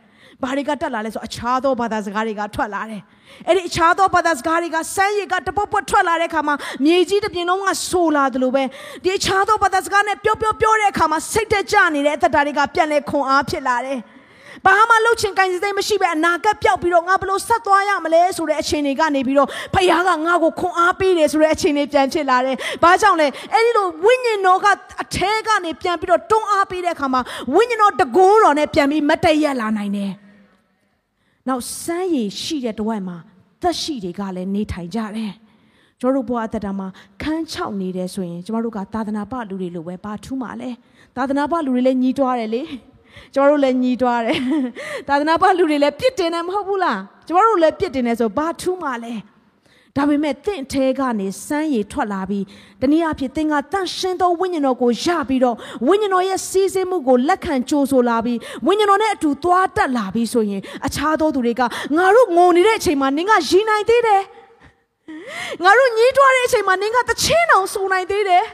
[0.42, 3.02] ဘာတွေကတက်လာလဲဆိုအခြားသောဘာသာစကားတွေကထွက်လာတယ်
[3.46, 8.64] အဲ့ဒီအခြားသောဘာသာစကားတွေကစမ်းရည်ကတပွတ်ပွတ်ထွက်လာတဲ့အခါမှာမြေကြီးတစ်ပြင်လုံးကဆိုလာတယ်လို့ပဲ
[9.04, 13.98] ဒီအခြားသောဘာသာစကားနဲ့ပြောပြောပြောတဲ့အခါမှာစိတ်တက်ကြနေတဲ့အသက်တာတွေကပြန်လဲခွန်အားဖြစ်လာတယ်
[14.66, 24.66] ဘာမှလှုပ်ချင်ကိုင်းစိတ်မရှိပဲအနာဂတ်ပျောက်ပြီးတော့ငါဘလို့ဆက်သွားရမလဲဆိုတဲ့အခြေအနေကနေပြီးတော့ဖခင်ကငါ့ကိုခွန်အားပေးတယ်ဆိုတဲ့အခြေအနေပြန်ဖြစ်လာတယ်။ဘာကြောင့်လဲအဲ့ဒီလိုဝိညာဉ်တော်က
[25.02, 27.20] အထဲကနေပြန်ပြီးတော့တွန်းအားပေးတဲ့အခါမှာ
[27.54, 30.12] ဝိညာဉ်တော်တကိုးတော်နဲ့ပြန်ပြီးမတည့်ရက်လာနိုင်တယ်။
[31.48, 33.16] နောက်စမ်းရည်ရှိတဲ့တဝက်မှာ
[33.62, 35.32] သက်ရှိတွေကလည်းနေထိုင်ကြတယ်။
[36.00, 36.86] ကျွန်တော်တို့ဘဝအသက်တာမှာ
[37.22, 40.70] ခန်းချောက်နေတယ်ဆိုရင်ကျွန်တော်တို့ကသာသနာပလူတွေလိုပဲဘာထူးမှလဲ။
[41.16, 42.62] သာသနာပလူတွေလည်းညီးတွားတယ်လေ။
[43.34, 44.38] ကျွန်တော်တို့လည်းညီးတွားတယ်
[45.08, 49.12] သာသနာ့ဘလူတွေလည်းပြစ်တင်တယ်မဟုတ်ဘူးလားကျွန်တော်တို့လည်းပြစ်တင်တယ်ဆိုဘာထူးမှလဲ
[49.96, 52.44] ဒါပေမဲ့တင့်ထဲကနေစမ်းရည်ထွက်လာပြီး
[52.80, 55.56] တနည်းအားဖြင့်သင်ကတန့်ရှင်းသောဝိညာဉ်တော်ကိုရပြီးတော့
[55.88, 61.62] ဝိညာဉ်တော်ရဲ့စီးဆင်းမှုကိုလက်ခံကြိုးဆိုလာပြီးဝိညာဉ်တော်နဲ့အတူသွားတက်လာပြီးဆိုရင်အခြားသောသူတွေက
[61.96, 64.22] ငါတို့ငိုနေတဲ့အချိန်မှာနင်ကရည်နိုင်သေးတယ်
[65.64, 68.44] ငါတို့ညှိတွားတဲ့အချိန်မှာနင်ကတချင်းအောင်စုံနိုင်သေးတယ်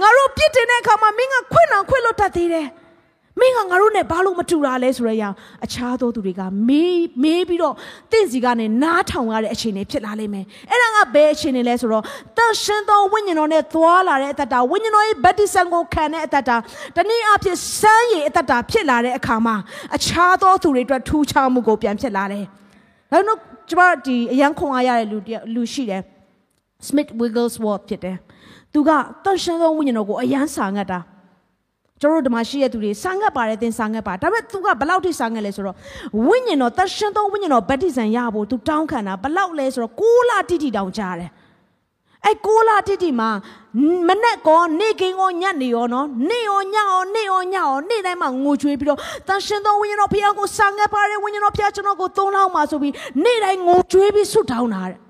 [0.00, 2.66] ငါတို့ပြစ်တင်တဲ့အခါမှာမင်းကခွင့်အောင်ခွင့်လွတ်တတ်သေးတယ်
[3.40, 7.74] မင်းကငါတို့နဲ့ဘာလို့မတူတာလဲဆိုရအောင်အခြားသောသူတွေကမေးမေးပြီးတော့
[8.12, 12.04] တင့်စီကနေနားထောင်ရတဲ့အခြေအနေဖြစ်လာလိမ့်မယ်အဲ့ဒါကဘယ်အခြေအနေလဲဆိုတော့
[12.36, 16.56] တန်ရှင်သောဝိညာဉ်တော်နဲ့သွားလာတဲ့အတ္တတာဝိညာဉ်တော်ရဲ့ဗတ္တိဇံကိုခံတဲ့အတ္တတာ
[16.96, 19.56] တနည်းအားဖြင့်စမ်းရည်အတ္တတာဖြစ်လာတဲ့အခါမှာ
[19.96, 22.44] အခြားသောသူတွေအတွက်ထူးခြားမှုကိုပြန်ဖြစ်လာတယ်
[23.12, 23.38] ဒါတော့
[23.70, 25.18] ကျွန်မဒီအရန်ခွန်အားရတဲ့လူ
[25.54, 26.02] လူရှိတယ်
[26.86, 28.16] Smith Wigglesworth ဖြစ်တယ်
[28.72, 28.90] သူက
[29.24, 31.00] တန်ရှင်သောဝိညာဉ်တော်ကိုအရန်စာငတ်တာ
[32.00, 35.76] ကျွန်တော်တို့ဓမ္မရှိတဲ့သူတွေစာငတ်ပါတယ်သင်စာငတ်ပါဒါပေမဲ့သူကဘလောက်ထိစာငတ်လဲဆိုတော့
[36.26, 41.30] ဝိညာဉ်တော်တရှင်သောဝိညာဉ်တော်ဗတ္တိဇံရဖို့သူတောင်းခံတာဘလောက်လဲဆိုတော့6လတိတိတောင်းကြတယ်
[42.26, 43.30] အဲ6လတိတိမှာ
[44.08, 55.07] မနဲ့ကောနေကင်းကောညနေရောနော်နေရောညရောနေရောညရောနေ့တိုင်းမှာငိုကြွေးပြီးတော့တန်ရှင်သောဝိညာဉ်တော်ဖခင်ကိုစာငတ်ပါတယ်ဝိညာဉ်တော်ဖခင်ကျွန်တော်ကိုသုံးလောက်မှာဆိုပြီးနေ့တိုင်းငိုကြွေးပြီးဆုတောင်းတာတဲ့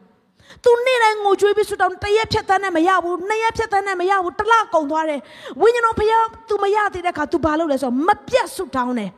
[0.63, 5.20] သူနေ့တိုင်းငိုကြွေးပြီးဆုတောင်းတရက်ဖြတ်တန်းနဲ့မရဘူးနှစ်ရက်ဖြတ်တန်းနဲ့မရဘူးတစ်လကုန်သွားတယ်
[5.62, 9.12] ဝိညာဉ်တော်ဖခင် तू မရသေးတဲ့အခါ तू ဘာလုပ်လဲဆိုတော့မပြတ်ဆုတောင်းတယ်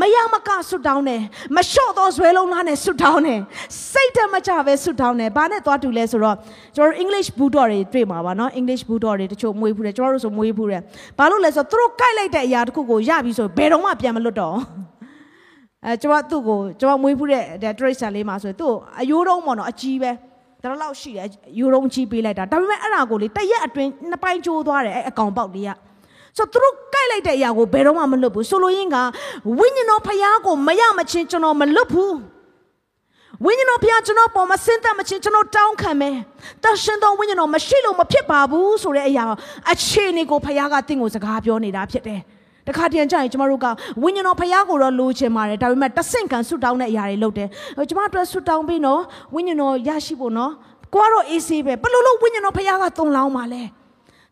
[0.00, 1.22] မရမကဆွတောင်းတယ်
[1.56, 3.40] မလျှော့သောဇွဲလုံးလားနဲ့ဆွတောင်းတယ်
[3.92, 6.36] စိတ်တမကြပဲဆွတောင်းတယ်ဘာနဲ့သွားတူလဲဆိုတော့
[6.76, 10.82] ကျွန်တော် English Bulldog တွေတွေ့မှာပါเนาะ English Bulldog တွေတချို့မွေးဖူးတယ်ကျွန်တော်တို့ဆိုမွေးဖူးတယ်
[11.18, 14.56] ဘာလို့လဲဆိုတော့သူတို့ကြိုက်လိုက်တဲ့အရာတစ်ခုကိုရပြီဆိုဘယ်တော့မှပြန်မလွတ်တော့
[15.84, 17.44] အဲကျွန်တော်သူ့ကိုကျွန်တော်မွေးဖူးတဲ့
[17.78, 20.10] tradition လေးမှာဆိုသူ့အယိုးတုံးပေါ့နော်အကြီးပဲ
[20.63, 25.71] ဒါတော့လောက်ရှိတယ်ယူရုံကြီးပေးလိုက်တာဒါပေမဲ့အဲ့ဒါကိုလေတရက်အတွင်းနှစ်ပိုင်းကျိုးသွားတယ်အဲ့အကောင်ပေါက်လေးက
[26.37, 28.97] ဆိုသူတို့ကြိုက်လိုက်တဲ့အရာကိုဘယ်တော့မှမလွတ်ဘူးဆိုလိုရင်းက
[29.59, 32.15] ဝိညာဉ်တော်ဖခင်ကိုမရမချင်းကျွန်တော်မလွတ်ဘူး
[33.45, 36.15] ဝိညာဉ်တော်ဖခင်ကျွန်တော်ပေါ်မှာစဉ်းသက်မချင်းကျွန်တော်တောင်းခံမယ်
[36.63, 39.23] တရှင်တော်ဝိညာဉ်တော်မရှိလို့မဖြစ်ပါဘူးဆိုတဲ့အရာ
[39.71, 42.21] အခြေအနေကိုဖခင်ကတင့်ကိုစကားပြောနေတာဖြစ်တယ်
[42.67, 43.65] တခါတည်းကြရင်ကျမတို့က
[44.03, 47.49] ဝိညာဉ်တော်ဖခင်ကိုတော့လိုချင်ပါတယ်ဒါပေမဲ့တဆင့်ခံဆွတောင်းတဲ့အရာတွေလုပ်တယ်
[47.89, 49.01] ကျမတို့ဆွတောင်းပြီးနော်
[49.35, 50.51] ဝိညာဉ်တော်ရရှိဖို့နော်
[50.93, 53.63] ကိုကတော့အေးဆေးပဲဘယ်လိုလုပ်ဝိညာဉ်တော်ဖခင်ကတုံလောင်းပါလဲ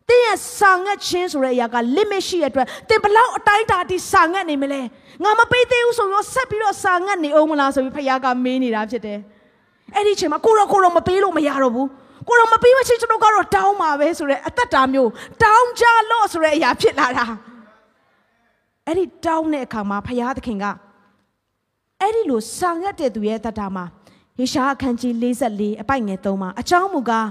[0.08, 4.80] တင်းရဲ့စာငတ်ခြင်းဆိုတဲ့အရာက limit ရှိတဲ့အတွက်တင်ဘလောက်အတိုင်းတာတိစာငတ်နေမလဲ
[5.24, 9.18] ငါမပေးသေးဘူးဆိုတော့ဆက်ပြီးတော့စာငတ်နေအောင်မလားဆိုပြီးဖခင်ကမေးနေတာဖြစ်တယ်
[9.94, 11.88] အဲ့ဒီအချိန်မှာကိုတော့ကိုတော့မပေးလို့မရတော့ဘူး
[12.28, 15.10] ကိုတော့မပေးမချင်းကျွန်တော်ကတော့တောင်းပါပဲဆိုတဲ့အသက်တာမျိုး
[15.42, 17.26] တောင်းကြလို့ဆိုတဲ့အရာဖြစ်လာတာ
[18.88, 20.64] အဲ့ဒီတောင်းတဲ့အခါမှာဖခင်သခင်က
[22.00, 23.84] အဲ့ဒီလိုစာငတ်တဲ့သူရဲ့တတာမှာ
[24.38, 27.28] ယေရှာအခန်းကြီး44အပိုက်ငယ်3မှာအကြောင်းမူကား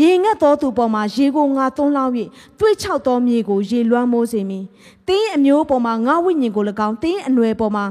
[0.00, 2.12] ရေငတ်သောသူပေါ်မှာရေကိုငါသွန်းလောင်း၍
[2.58, 4.64] တွေးချောက်သောမြေကိုရေလွှမ်းမိုးစေမည်။
[5.08, 7.84] တင်းအမျိုးပေါ်မှာငါဝိညာဉ်ကို၎င်းတင်းအနွယ်ပေါ်မှာ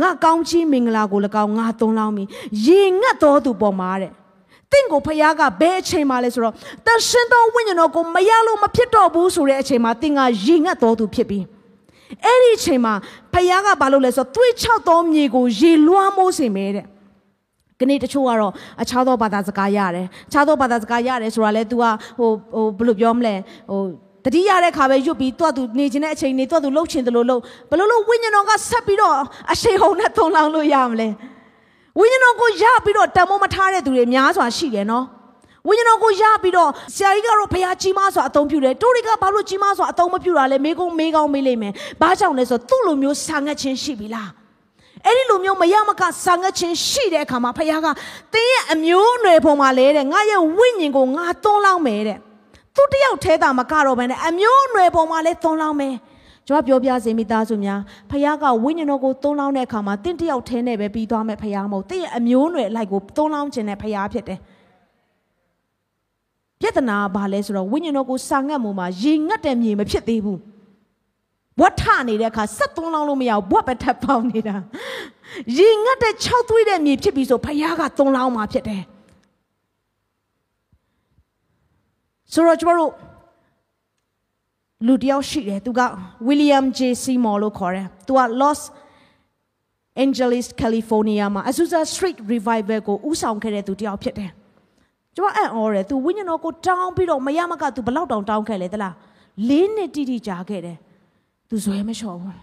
[0.00, 2.28] ငါကောင်းချီးမင်္ဂလာကို၎င်းငါသွန်းလောင်းမည်။
[2.66, 4.12] ရေငတ်သောသူပေါ်မှာတဲ့
[4.72, 6.54] တင့်ကိုဖခင်ကဘယ်အချိန်မှလဲဆိုတော့
[6.86, 11.44] တန်ရှင်သောဝိညာဉ်တော်ကိုမရလို့မဖြစ်တော့ဘူးဆိုတဲ့အချိန်မှာတင်ကရေငတ်တော်သူဖြစ်ပြီး
[12.24, 12.94] အဲ့ဒီအချိန်မှာ
[13.32, 16.86] ဖခင်ကဘာလုပ်လဲဆိုတော့သွေးချောက်သောမြေကိုရေလွှမ်းမိုးစေမယ်တဲ့
[17.80, 18.52] ကနေ့တချို့ကတော့
[18.82, 21.84] အခြားသောဘာသာစကားရတယ်အခြားသောဘာသာစကားရတယ်ဆိုတာလဲ तू က
[22.18, 23.34] ဟိုဟိုဘယ်လိုပြောမလဲ
[23.70, 23.82] ဟို
[24.24, 29.14] တတိရတဲ့ခါပဲရွတ်ပြီးတွတ်သူနေခြင်းတဲ့အချိန်နေတွတ်သူလှုပ်ချင်တယ်လို့လှုပ်ဘယ်လိုလို့ဝိညာဉ်တော်ကဆက်ပြီးတော့
[29.52, 31.08] အရှိန်ဟုန်နဲ့ထုံလောင်းလို့ရမလဲ
[31.98, 35.04] ဝိညာဉ်တော်ကိုရပြီးတော့တန်မိုးမထားတဲ့သူတွေများစွာရှိတယ်နော်
[35.68, 44.30] ဝိညာဉ်တော်ကိုရပြီးတော့ဆရာကြီးကတော့ဘုရားကြီးမားစွာအသုံးပြုတယ်တိုးတွေကဘာလို့ကြီးမားစွာအသုံးမပြုတာလဲမေကုန်းမေကောင်းမေးလိမ့်မယ်ဘာကြောင့်လဲဆိုတော့သူ့လိုမျိုးဆာငတ်ခြင်းရှိပြီလား
[45.06, 47.86] အဲ့ဒီလိုမျိုးမရမကဆာငတ်ခြင်းရှိတဲ့အခါမှာဘုရားက
[48.34, 52.18] တင်းရဲ့အမျိုးအနွယ်ပုံမှာလဲတဲ့ငါရဲ့ဝိညာဉ်ကိုငါသွန်းလောင်းမယ်တဲ့
[52.76, 55.94] သူတယောက်ထဲတာမကတော့ဘဲနဲ့အမျိုးအနွယ်ပုံမှာလဲသွန်းလောင်းမယ်
[56.48, 57.80] ကျွန်တော်ပြောပြစေမိသားစုများ
[58.10, 64.38] ဖခင်ကဝိညာဉ်တော်ကိုသွန်းလောင်းတဲ့အခါမှာတင့်တယောက်ထဲနဲ့ပဲပြီးသွားမယ်ဖခင်မဟုတ်တင့်ရဲ့အမျိုးအနွယ်လိုက်ကိုသွန်းလောင်းခြင်းနဲ့ဖခင်ဖြစ်တယ်
[66.60, 70.40] ပြဿနာကဘာလဲဆိုတော့ဝိညာဉ်တော်ကိုစာငတ်မှုမှာရေငတ်တဲ့မြေမဖြစ်သေးဘူး
[71.58, 74.56] ဘွတ်ထနေတဲ့အခါဆက်သွန်းလောင်းလို့မရဘူးဘွတ်ပဲထပ်ပေါင်းနေတာ
[75.58, 78.82] ရေငတ်တဲ့၆သွေးတဲ့မြေဖြစ်ပြီဆိုဖခင်ကသွန်းလောင်းမှာဖြစ်တယ်
[82.32, 82.94] ဆိုတော့ကျွန်တော်တို့
[84.86, 85.80] လူတယောက်ရှိတယ်သူက
[86.28, 88.60] William J Seymour လို့ခေါ်တယ်သူက Los
[90.04, 94.30] Angeles California မှာ Azusa Street Revival ကိုဥဆောင်ခဲ့တဲ့သူတယောက်ဖြစ်တယ်
[95.16, 98.94] ကျွန်မအံ့ဩတယ်သူဝိညာဉ်တော်ကိုတောင်းပြီးတော့မရမကသူဘလောက်တောင်တောင်းခဲ့လဲသလား
[99.48, 100.76] လေးနှစ်တိတိကြာခဲ့တယ်
[101.48, 102.38] သူဇွဲမလျှော့ဘူး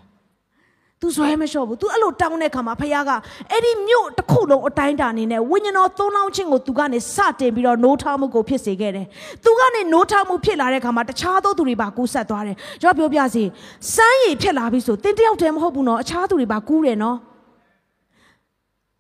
[1.01, 3.11] သူဇွဲမလျှော့ဘူးသူအဲ့လိုတောင်းတဲ့ခါမှာဖခင်က
[3.51, 9.07] အဲ့ဒီမြို့တစ်ခုလုံးအတိုင်းတာအနေနဲ့ဝိညာဉ်တော်သုံးလောင်းခြင်းကိုသူကနေစတင်ပြီးတော့နိုးထားမှုကိုဖြစ်စေခဲ့တယ်
[9.45, 13.43] သူကနေနိုးထားမှုဖြစ်လာတဲ့ခါမှာတခြားသောသူတွေပါကူးဆက်သွားတယ်ကျွန်တော်ပြောပြစီ
[13.93, 17.18] စမ်းရည်ဖြစ်လာပြီဆိုတင်းတယောက်တည်းမဟုတ်ဘူးနော်အခြားသူတွေပါကူးတယ်နော်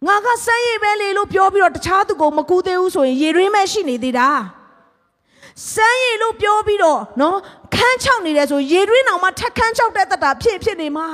[0.05, 4.29] ငါကစမ်းရည်ပဲလေလို့ပြောပြီးတော့တခြားသူကိုမကူသေးဘူးဆိုရင်ရေရင်းမဲ့ရှိနေသေးတာ
[5.73, 7.37] စမ်းရည်လို့ပြောပြီးတော့နော်
[7.75, 11.07] ခန်းချောက်နေတယ်ဆိုရေရင်းအောင်မှထက်ခန်းချောက်တဲ့တတ်တာဖြစ်ဖြစ်နေမှာ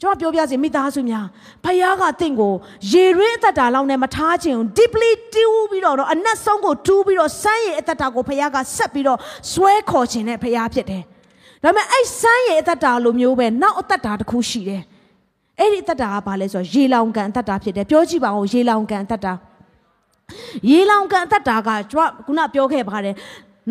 [0.00, 1.26] ကျွန်တော်ပြောပြစီမိသားစုများ
[1.64, 2.54] ဖယားကတင့်ကို
[2.92, 9.18] ရေရင်းအသက်တာလောက်နဲ့မထားချင်ဘူး deeply တူးပြီးတော့အနက်ဆုံးကိုတူးပြီးတော့စမ်းရည်အသက်တာကိုဖယားကဆက်ပြီးတော့
[9.52, 11.02] ဆွဲခေါ်ခြင်းနဲ့ဖယားဖြစ်တယ်
[11.62, 14.82] ဒါပေမဲ့အဲ့စမ်းရည်အသက်တာလိုမျိုးပဲနောက်အသက်တာတစ်ခုရှိတယ်
[15.58, 19.32] အဲ့ဒီအသက်တာကဘာလဲဆိုတော့ရေလောင်ကန်အသက်တာဖြစ်တယ်ပြောကြည့်ပါဦးရေလောင်ကန်အသက်တာ
[20.70, 23.14] ရေလောင်ကန်အသက်တာကကျွန်တော်ခုနပြောခဲ့ပါတယ်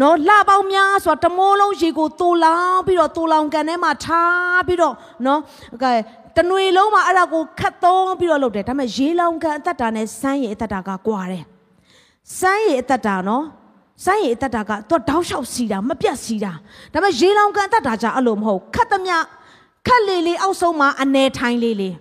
[0.01, 5.39] နော်လှပေါင်းများဆိုတမိုးလုံးရေကိုတိုးလောင်ပြီးတော့တိုးလောင်ကန်ထဲမှာထားပြီးတော့နော်
[5.83, 5.91] ကဲ
[6.35, 11.43] တနွေလုံးမှာအဲ့ဒါကိုခတ်သုံးပြီးတော့လုပ်တယ်ဒါပေမဲ့ရေလောင်ကန်အသက်တာနဲ့စမ်းရည်အသက်တာကကွာတယ်
[12.39, 13.45] စမ်းရည်အသက်တာနော်
[14.03, 16.53] ဆိုင်းရည်အသက်တာကသူတောက်လျှောက်စီတာမပြတ်စီတာ
[16.93, 19.17] ဒါပေမဲ့ရေလောင်ကန်အသက်တာကြအဲ့လိုမဟုတ်ခတ်သမျှ
[19.87, 21.95] ခက်လေလေအောက်ဆုံးမှာအနေထိုင်လေးလေး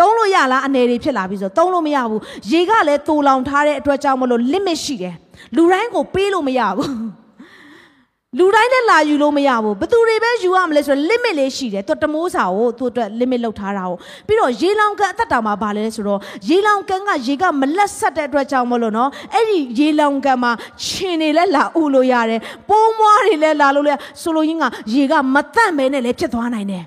[0.00, 2.20] သုံးလို့ရလားအနေတွေဖြစ်လာပြီဆိုသုံးလို့မရဘူး
[2.50, 5.14] ရေကလည်းတူလောင်ထားတဲ့အတွက်ကြောင့်မလို့ limit ရှိတယ်
[5.56, 6.90] လူတိုင်းကိုပေးလို့မရဘူး
[8.38, 20.52] လူတိုင်းလည်းလာယူလို့မရဘူးဘသူတွေပဲယူရမလဲဆိုတော့ limit လေးရှိတယ်သူတမိုးစာကိုသူအတွက် limit လောက်ထားတာကိုပြီးတော့ရေလောင်ကန်အသက်တာမှာဗာလဲဆိုတော့ရေလောင်ကန်ကရေကမလက်ဆက်တဲ့အတွက်ကြောင့်မလို့နော်အဲ့ဒီရေလောင်ကန်မှာ
[20.84, 24.64] ခြင်တွေလည်းလာဥလို့ရတယ်ပိုးမွားတွေလည်းလာလို့လဲဆိုလိုရင်းက
[24.94, 26.84] ရေကမတန့်ပဲနဲ့လည်းဖြစ်သွားနိုင်တယ်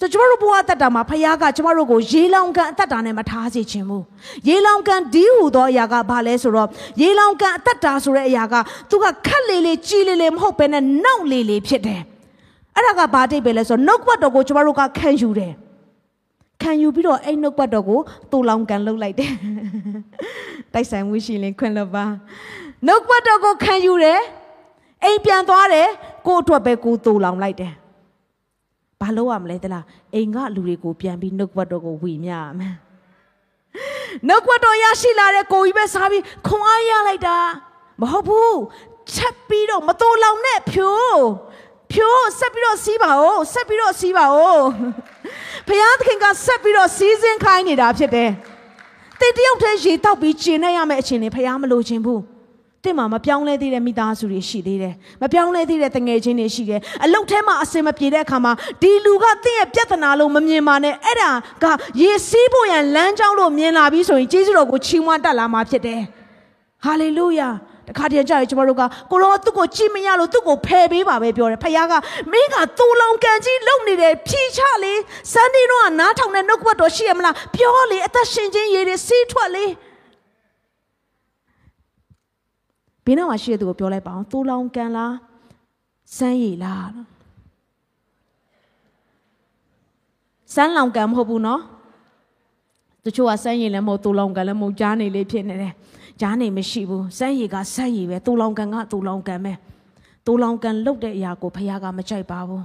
[0.00, 4.04] ဆိုကျမတို့ဘဝအသက်တာမှာဖခင်ကကျမတို့ကိုရေလောင်ကန်အသက်တာနဲ့မထားစေခြင်းဘူး
[4.48, 6.68] ရေလောင်ကန်ဒီဟူသောအရာကဘာလဲဆိုတော့
[7.00, 8.54] ရေလောင်ကန်အသက်တာဆိုတဲ့အရာက
[8.90, 12.00] သူကခက်လေလေကြီးလေလေမဟုတ်ဘဲနဲ့နောက်လေလေဖြစ်တယ်
[12.74, 15.52] အဲ့ဒါကဘာတိတ်ပဲလဲဆိုတော့နှုတ်ဘတ်တော်ကိုကျမတို့ကခံယူတယ်
[16.62, 19.32] ခံယူပြီးတော့အဲ့နှုတ်ဘတ်တော်ကိုတူလောင်ကန်လှုပ်လိုက်တယ်
[20.74, 22.04] တိုက်ဆိုင်မှုရှိရင်ခွင့်လွှတ်ပါ
[22.86, 24.20] နှုတ်ဘတ်တော်ကိုခံယူတယ်
[25.04, 25.88] အိမ်ပြန်သွားတယ်
[26.26, 27.72] ကို့အတွက်ပဲကိုတူလောင်လိုက်တယ်
[29.02, 29.84] ဘာလုပ်ရမလဲတလား
[30.14, 32.74] အိမ်ကလူတွေကိုပြန်ပြီးနှုတ်ဘတ်တော်ကိုဝီမြရမယ်
[34.28, 37.38] နှုတ်ဘတ်တော်ရရှိလာတဲ့ကိုကြီးပဲစားပြီးခွန်အားရလိုက်တာ
[38.00, 38.58] မဟုတ်ဘူး
[39.14, 41.22] ချက်ပြီးတော့မတော်လောင်နဲ့ဖြိုး
[41.92, 44.66] ဖြိုးဆက်ပြီးတော့စီးပါဦးဆက်ပြီးတော့စီးပါဦး
[45.68, 48.30] ဘုရားသခင်ကဆက်ပြီးတော့စီးစင်းခိုင်းနေတာဖြစ်တယ်
[49.20, 52.20] တင်တယောက်တည်းရေတောက်ပြီးကျင်နေရမယ့်အချိန်တွေဘုရားမလိုချင်ဘူး
[52.84, 58.52] တင့်မှာမပြောင်းလဲသေးတဲ့မိသားစုတွေရှိသေးတယ်မပြောင်းလဲသေးတဲ့တငယ်ချင်းတွေရှိတယ်အလုတ်ထဲမှာအစင်မပြေတဲ့အခါမှာ
[58.82, 61.30] ဒီလူကတင့်ရဲ့ပြဿနာလို့မမြင်ပါနဲ့အဲ့ဒါ
[61.62, 61.66] က
[62.02, 66.00] ရေစီးဖို့ရန်လမ်းကြောင်းလို့မြင်လာပြီးဆိုရင်ကျေးဇူးတော်ကိုချီးမွမ်းတတ်လာမှာဖြစ်တယ်
[66.84, 67.48] ဟာလေလုယာ
[67.88, 71.94] တခါတည်းကြာရင်ကျွန်တော်တို့ကကိုရောသူ့ကိုကြည့်မရလို့သူ့ကိုဖယ်ပေးပါပဲပြောတယ်ဖခင်က
[72.32, 74.94] မင်းကသူ့လောင်ကန်ကြီးလုံနေတယ်ဖြီးချလေ
[75.32, 79.66] စန်းဒီတော့နားထောင်တဲ့နှုတ်ကပတ်တော်ရှိရမလားပြောလေအသက်ရှင်ခြင်းရည်တွေစီးထွက်လေ
[83.08, 85.14] ဘေးနားမှာရှိတဲ့သူကိုပြောလိုက်ပါအောင်သိုးလောင်ကန်လား
[86.16, 86.88] စမ်းရည်လား
[90.54, 91.60] စမ်းလောင်ကန်မဟုတ်ဘူးနော်
[93.04, 95.74] တချို့ကစမ်းရည်လည်းမဟုတ်သိုးလောင်ကန်လည်းမဟုတ်ကြားနေလေးဖြစ်နေတယ်
[96.20, 99.52] ကြားနေမရှိဘူးစမ်းရည်ကစမ်းရည်ပဲသိုးလောင်ကန်ကသိုးလောင်ကန်ပဲ
[100.26, 102.64] သိုးလောင်ကန်လုတ်တဲ့အရာကိုဖခင်ကမကြိုက်ပါဘူး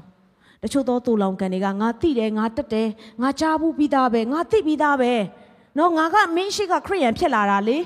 [0.61, 2.89] တချို့သောတူလောင်ကန်တွေကငါတိတယ်ငါတက်တယ်
[3.21, 5.11] ငါကြားဘူးပြီးသားပဲငါသိပြီးသားပဲ
[5.77, 7.77] နော်ငါကမင်းရှိကခရိယန်ဖြစ်လာတာလေ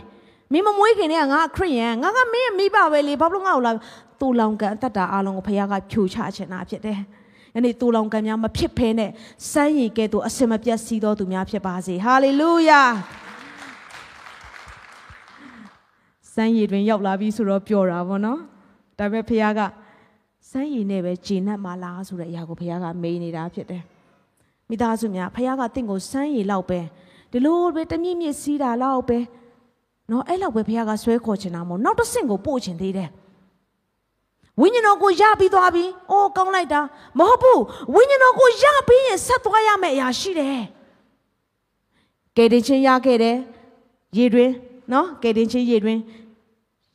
[0.52, 3.74] မင်းမမွေးခင်တည်းကငါခရိယန်ငါကမင်းမိဘပဲလေဘာလို့ငါ့ကိုလာ
[4.20, 7.00] တူလောင်ကန်အသက်တာအားလုံးကိုဖခင်ကဖြိုချချင်တာဖြစ်တယ်
[7.56, 9.12] ယနေ့တူလောင်ကံများမဖြစ်ဖဲနဲ့
[9.52, 12.82] စမ်းရည်ကဲ့သို့အစင်မပြတ်စီးတော်သူများဖြစ်ပါစေဟာလေလုယာ
[16.34, 18.40] စမ်းရည်တွင်ရောက်လာပြီဆိုတော့ပျော်တာပေါ့နော်
[19.00, 19.62] ဒါပေမဲ့ဖခင်က
[20.52, 23.84] စမ်းရည်နဲ့ပဲဂျင်းနဲ့မလားဆိုတဲ့အရာကိုဖခင်ကမေးနေတာဖြစ်တယ်
[24.70, 26.80] မိသားစုများဖခင်ကတင့်ကိုစမ်းရည်လောက်ပဲ
[27.32, 29.18] ဒီလိုပဲတမြင့်မြင့်စီးတာလောက်ပဲ
[30.12, 33.10] နော်အဲ့လောက်ပဲဖခင်ကဆွဲခေါ်ချင်တာမဟုတ်နောက်တစ်ဆင့်ကိုပို့ချင်သေးတယ်
[34.62, 36.82] ဝိညာဉ်တော်ကိုရပြီးသွားပြီ။အိုးကောင်းလိုက်တာ
[37.20, 37.60] မဟုတ်ဘူး။
[37.94, 40.60] ဝိညာဉ်တော်ကိုရပြီးရင်ဆက်သွားရမယ့်အရာရှိတယ်။
[42.36, 43.38] ကယ်တင်ခြင်းရခဲ့တယ်။
[44.18, 44.52] ရေတွင်
[44.92, 46.00] နော်ကယ်တင်ခြင်းရေတွင်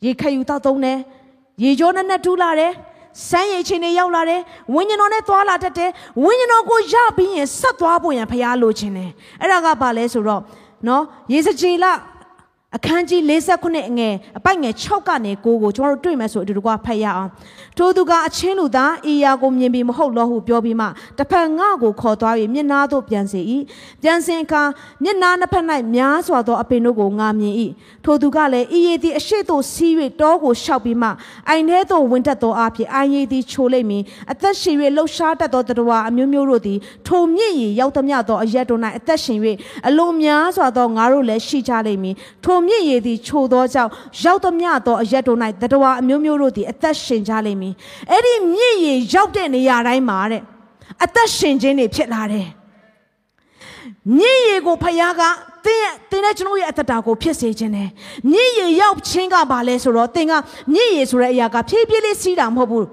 [0.05, 0.99] ရေခတ်ယူတော့သုံးတယ်။
[1.63, 2.73] ရေကြောနဲ့နဲ့တူးလာတယ်။
[3.29, 4.41] စမ်းရည်ချင်းတွေရောက်လာတယ်။
[4.75, 5.91] ဝိညာဉ်တော်နဲ့သွားလာတတ်တယ်။
[6.25, 9.11] ဝိညာဉ်တော်ကိုရပြီးရင်ဆက်သွားဖို့ရန်ဖရားလိုချင်တယ်။
[9.41, 10.43] အဲ့ဒါကဘာလဲဆိုတော့
[10.89, 11.03] နော်
[11.33, 11.87] ရေစကြည်လ
[12.77, 17.31] အခန်းကြီး59အငယ်အပိုက်ငယ်6ကနေ9ကိုကျွန်တော်တို့တွေ့မယ်ဆိုအတူတကွဖတ်ရအောင်
[17.79, 20.87] ထိုသူကအချင်းလူသားအီယာကိုမြင်ပြီးမဟုတ်လို့ဟုပြောပြီးမှ
[21.19, 23.41] တစ်ဖက်ငါ့ကိုခေါ်သွားပြီးမျက်နာသို့ပြန်စေ၏
[24.03, 24.63] ပြန်စင်အခါ
[25.03, 25.65] မျက်နာနှစ်ဖက်၌
[25.95, 27.55] များစွာသောအပင်တို့ကိုငါမြင်၏
[28.05, 31.09] ထိုသူကလည်းအီယေသည်အရှိသို့စီး၍တောကိုရှောက်ပြီးမှ
[31.49, 34.03] အိုင်ထဲသို့ဝင်တက်သောအဖြစ်အိုင်ယေသည်ချိုလိမ့်မည်
[34.33, 39.39] အသက်ရှင်၍လှုပ်ရှားတတ်သောတရဝအမျိုးမျိုးတို့သည်ထိုမြင့်ရီရောက်သမျှသောအရက်တို့၌အသက်ရှင်၍
[39.89, 42.15] အလွန်များစွာသောငါတို့လည်းရှိကြလိမ့်မည်
[42.45, 43.91] ထိုမြင့်ရည်သည်ချိုသောကြောင့်
[44.23, 47.62] ရောက်သမျှသောအရက်တို့၌တတဝါအမျိုးမျိုးတို့သည်အသက်ရှင်ကြလိမ့်မည်
[48.11, 50.43] အဲ့ဒီမြင့်ရည်ရောက်တဲ့နေရာတိုင်းမှာတဲ့
[51.05, 52.49] အသက်ရှင်ခြင်းတွေဖြစ်လာတယ်
[54.19, 55.23] မြင့်ရည်ကိုဖခင်က
[55.65, 57.91] တင်းရဲ့တင်းနဲ့ကျွန်တော်ရဲ့အသက်တာကိုဖြစ်စေခြင်းတယ်
[58.31, 60.33] မြင့်ရည်ရောက်ခြင်းကဘာလဲဆိုတော့တင်းက
[60.75, 62.87] မြင့်ရည်ဆိုတဲ့အရာကဖြည်းဖြည်းလေးစီးတာမဟုတ်ဘူး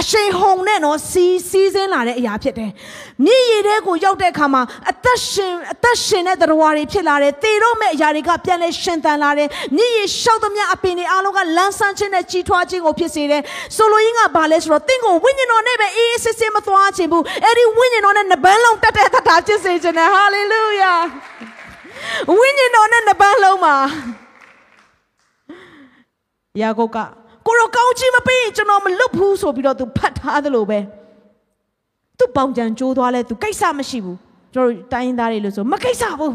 [0.00, 2.70] အရှိန်ဟုန်နဲ့နော်စီးစီးစင်းလာတဲ့အရာဖြစ်တယ်။
[3.24, 13.42] မြည်ရည်တဲ့ကိုရောက်တဲ့အခါမှာအသက်ရှင်အသက်ရှင်တဲ့တရားတွေဖြစ်လာတယ်။သေတော့မဲ့အရာတွေကပြန်လဲရှင်သန်လာတယ်။မြည်ရည်ရှောက်သမျှအပင်တွေအားလုံးကလန်းဆန်းခြင်းနဲ့ကြီးထွားခြင်းကိုဖြစ်စေတယ်။
[13.76, 20.92] ဆိုလိုရင်းကဘာလဲဆိုတော့တင့်ကိုဝိညာဉ်တော်နဲ့ပဲအေးအေးဆေးဆေးမသွားခြင်းဘူး။အဲ့ဒီဝိညာဉ်တော်နဲ့နှပန်းလုံးတက်တဲ့သတ္တာဖြစ်စေခြင်းနဲ့ဟာလေလုယာ။
[22.38, 23.76] ဝိညာဉ်တော်နဲ့နှပန်းလုံးမှာ
[26.60, 26.98] ယာကုပ်က
[27.46, 30.78] ကိုရောကောင်းချီးမပေးကျွန်တော်မလွတ်ဘူးဆိုပြီးတော့သူဖတ်ထားသလိုပဲ
[32.18, 34.18] သူပေါင်ကြံကြိုးသွားလဲသူကိစ္စမရှိဘူး
[34.54, 36.34] ကျွန်တော်တိုင်းသားတွေလို့ဆိုမကိစ္စဘူး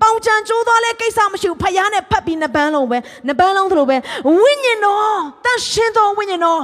[0.00, 3.96] ပေါင်ကြံကြိုးသွားလဲကိစ္စမရှိဘူးဖယားနဲ့ဖတ်ပြီးနှစ်ပန်းလုံးပဲနှစ်ပန်းလုံးသလိုပဲ
[4.38, 6.62] ဝိညာဉ်တော်တန်ရှင်တော်ဝိညာဉ်တော်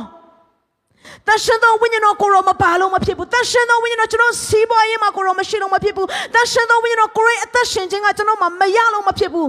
[1.27, 9.49] တန်ရှင်တော်ဝိညာဉ်တော်ကိုရောမပါလို့မဖြစ်ဘူးတန်ရှင်တော်ဝိညာဉ်တော်ကျွန်တော်စီးပွားရေးမှာကိုရောမရှိလို့မဖြစ်ဘူးတန်ရှင်တော်ဝိညာဉ်တော်ကိုရဲ့အသက်ရှင်ခြင်းကကျွန်တော်မှမရလို့မဖြစ်ဘူး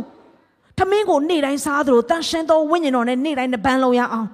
[0.77, 4.27] ထမင်းကိုနေ့တိုင်းစားသလိုတန်ရှင်းသောဝိညာဉ်တော်နဲ့နေ့တိုင်းနှပန်းလုံးရအောင်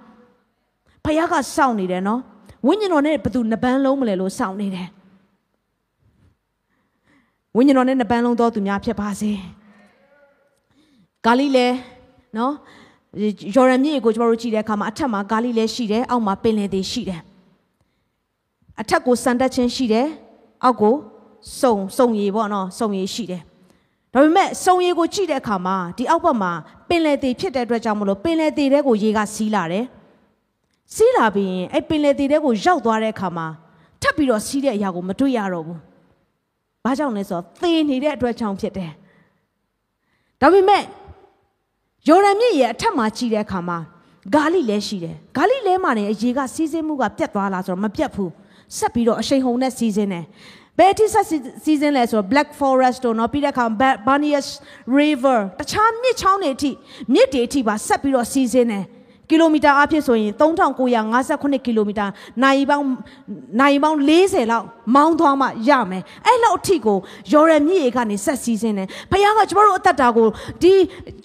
[1.04, 2.22] ဖခင်ကစောင့်နေတယ်နော်
[2.68, 4.88] ဝိညာဉ်တော်နဲ့ဘသူနှပန်းလုံးမလဲလို့စောင့်နေတယ်
[7.56, 9.32] ဝိညာဉ်တော်နဲ့နှပန်းလုံးသောသူများဖြစ်ပါစေ
[11.26, 11.68] ဂါလိလဲ
[12.38, 12.54] နော်
[13.56, 17.22] ယော်ဒန်မြစ်ကိုကျွန်တော်တို့ကြည့်တဲ့အခါမှာအထက်မှာဂါလိလဲရှိတယ်အောက်မှာပင်လယ်တွေရှိတယ်
[18.82, 20.08] အထက်ကိုစံတက်ခြင်းရှိတယ်
[20.64, 20.96] အောက်ကို
[21.60, 23.42] စုံစုံရည်ပေါ့နော်စုံရည်ရှိတယ်
[24.14, 26.52] ဒါပေမဲ့စုံရည်ကိုကြည့်တဲ့အခါမှာဒီအောက်ဘက်မှာ
[26.90, 29.86] ပင်လယ်သေးဖြစ်တဲ့အတွက်ကြောင့်မလို့ပင်လယ်သေးတဲ့ကိုရေကစီးလာတယ်။
[30.96, 33.48] စီးလာပြီးရင်အဲ့ပင်လယ်သေးတဲ့ကိုရောက်သွားတဲ့အခါမှာ
[34.02, 35.80] ထပ်ပြီးတော့စီးတဲ့အရာကိုမတွေ့ရတော့ဘူး။
[36.84, 38.92] ဘာကြောင့်လဲဆိုတော့သေနေတဲ့အတွက်ကြောင့်ဖြစ်တယ်။
[40.42, 40.84] ဒါပေမဲ့
[42.08, 43.78] ယော်ဒန်မြစ်ရဲ့အထက်မှာကြည့်တဲ့အခါမှာ
[44.34, 48.30] ဂါလိလဲရှိတယ်။ဂါလိလဲမှာနေရေကစီးစင်းမှုကပြတ်သွားလားဆိုတော့မပြတ်ဘူး။
[48.78, 50.26] ဆက်ပြီးတော့အရှိန်ဟုန်နဲ့စီးစင်းတယ်။
[50.80, 51.26] ဘယ်အထိဆက်
[51.64, 53.66] စီးစင်းလဲဆိုတော့ Black Forest တို့နော်ပြီးတဲ့အခါ
[54.08, 54.48] Banias
[55.00, 56.72] River တခြားမြစ်ချောင်းတွေအထိ
[57.14, 58.86] မြစ်တွေအထိပါဆက်ပြီးတော့စီးစင်းတယ်
[59.30, 62.06] ကီလိုမီတာအဖြစ်ဆိုရင်3958ကီလိုမီတာ
[62.44, 62.86] နိုင်ပေါင်း
[63.60, 64.66] နိုင်ပေါင်း40လောက်
[64.96, 66.98] မောင်းသွားမှရမယ်အဲ့လောက်အထိကို
[67.34, 70.28] ယော်ရမြစ်ရေကနေဆက်စီးစင်းတယ်ဖခင်ကကျမတို့အသက်တာကို
[70.62, 70.74] ဒီ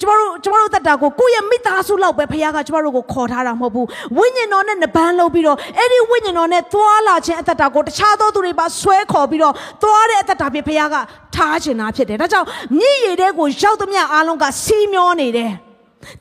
[0.00, 3.86] ကျမတို့ကျမတို့အသက်တာကိုကိုယ့်ရဲ့မိသားစုလောက်ပဲဖခင်ကကျမတို့ကိုခေါ်ထားတာမဟုတ်ဘူး
[4.16, 10.96] ဝိညာဉ်တော်နဲ့နှပန်းလုပ်ပြီးတော့အဲ့ဒီဝိညာဉ်တော်နဲ့သွားလာခြင်းအသက်တာကိုတခြားသောသူတွေပါဆွဲခေါ်ပြီးတော့သွားတဲ့အသက်တာဖြစ်ဖခင်က
[11.34, 12.46] ထားခြင်းတာဖြစ်တယ်ဒါကြောင့်
[12.78, 15.52] မြစ်ရေတဲ့ကိုရောက်သမျှအားလုံးကစီးမျောနေတယ်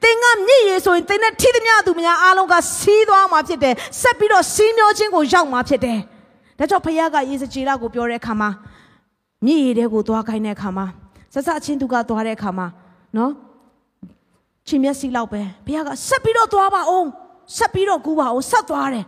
[0.04, 6.00] သင်ကမြည်ရည်ဆိုရင်သင်နဲ့ထိသမျှသူများအားလုံးကစီးသွားမှာဖြစ်တယ်ဆက်ပြီးတော့စီးမျောခြင်းကိုရောက်မှာဖြစ်တယ်
[6.58, 8.50] ဒါကြောင့်ဖခင်ကယေစကြည်လာကိုပြောတဲ့အခါမှာ
[9.46, 10.86] မြည်ရည်တဲ့ကိုသွားခိုင်းတဲ့အခါမှာ
[11.34, 12.68] ဆက်ဆက်ချင်းသူကသွားတဲ့အခါမှာ
[13.18, 13.32] နော်
[14.68, 17.08] ချင်းမျက်စိလောက်ပဲဘုရားကဆက်ပြီးတော့သွားပါအောင်
[17.58, 19.06] ဆက်ပြီးတော့ကူးပါအောင်ဆက်သွားတယ်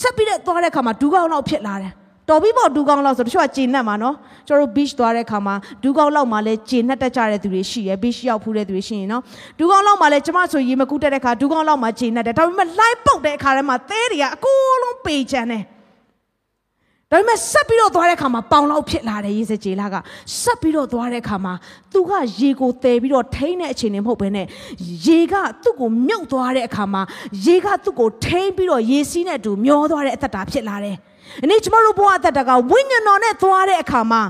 [0.00, 1.92] ဆက်ပြီးတော့သွားတဲ့အခါမှာဒူးကောင်းလောက်ဖြစ်လာတယ်
[2.28, 4.14] တော်ပြီပေါ့ဒူးကောင်းလောက်ဆိုတချို့ကဂျင်နှက်မှာနော်
[4.48, 9.22] ကျွန်တော်တို့ beach သွားတဲ့ခါမှာဒူးကောင်းလောက်မှာလဲဂျင်နှက်တက်ကြတဲ့သူတွေရှိရယ် beach ရောက်ဖူးတဲ့သူတွေရှိရင်နော်
[9.58, 15.62] ဒူးကောင်းလောက်မှာလဲကျမဆိုရေမကူးတက်တဲ့ခါဒူးကောင်းလောက်မှာဂျင်နှက်တယ်ဒါပေမဲ့ live ပုတ်တဲ့အခါထဲမှာသဲတွေကအကိုလုံးပေချန်တယ်
[17.10, 19.96] ဒါပေမဲ့ဆက်ပြီးတော့သွားတဲ့အခါမှာပေါင်လောက်ဖြစ်လာတယ်ရေစကြည်လာက
[20.40, 21.54] ဆက်ပြီးတော့သွားတဲ့အခါမှာ
[21.92, 24.46] သူကရေကိုတည်ပြီးတော့ထိန်းတဲ့အခြေအနေမဟုတ်ဘဲနဲ့
[25.06, 27.02] ရေကသူ့ကိုမြုပ်သွားတဲ့အခါမှာ
[27.46, 30.96] ရေကသူ့ကိုထိန်းပြီးတော့ရေစီးနဲ့အတူမျောသွားတဲ့အသက်တာဖြစ်လာတယ်။
[31.42, 34.22] အနေကျမတို့ဘဝအသက်တာကဝိညာဉ်တော်နဲ့သွားတဲ့အခါမှာ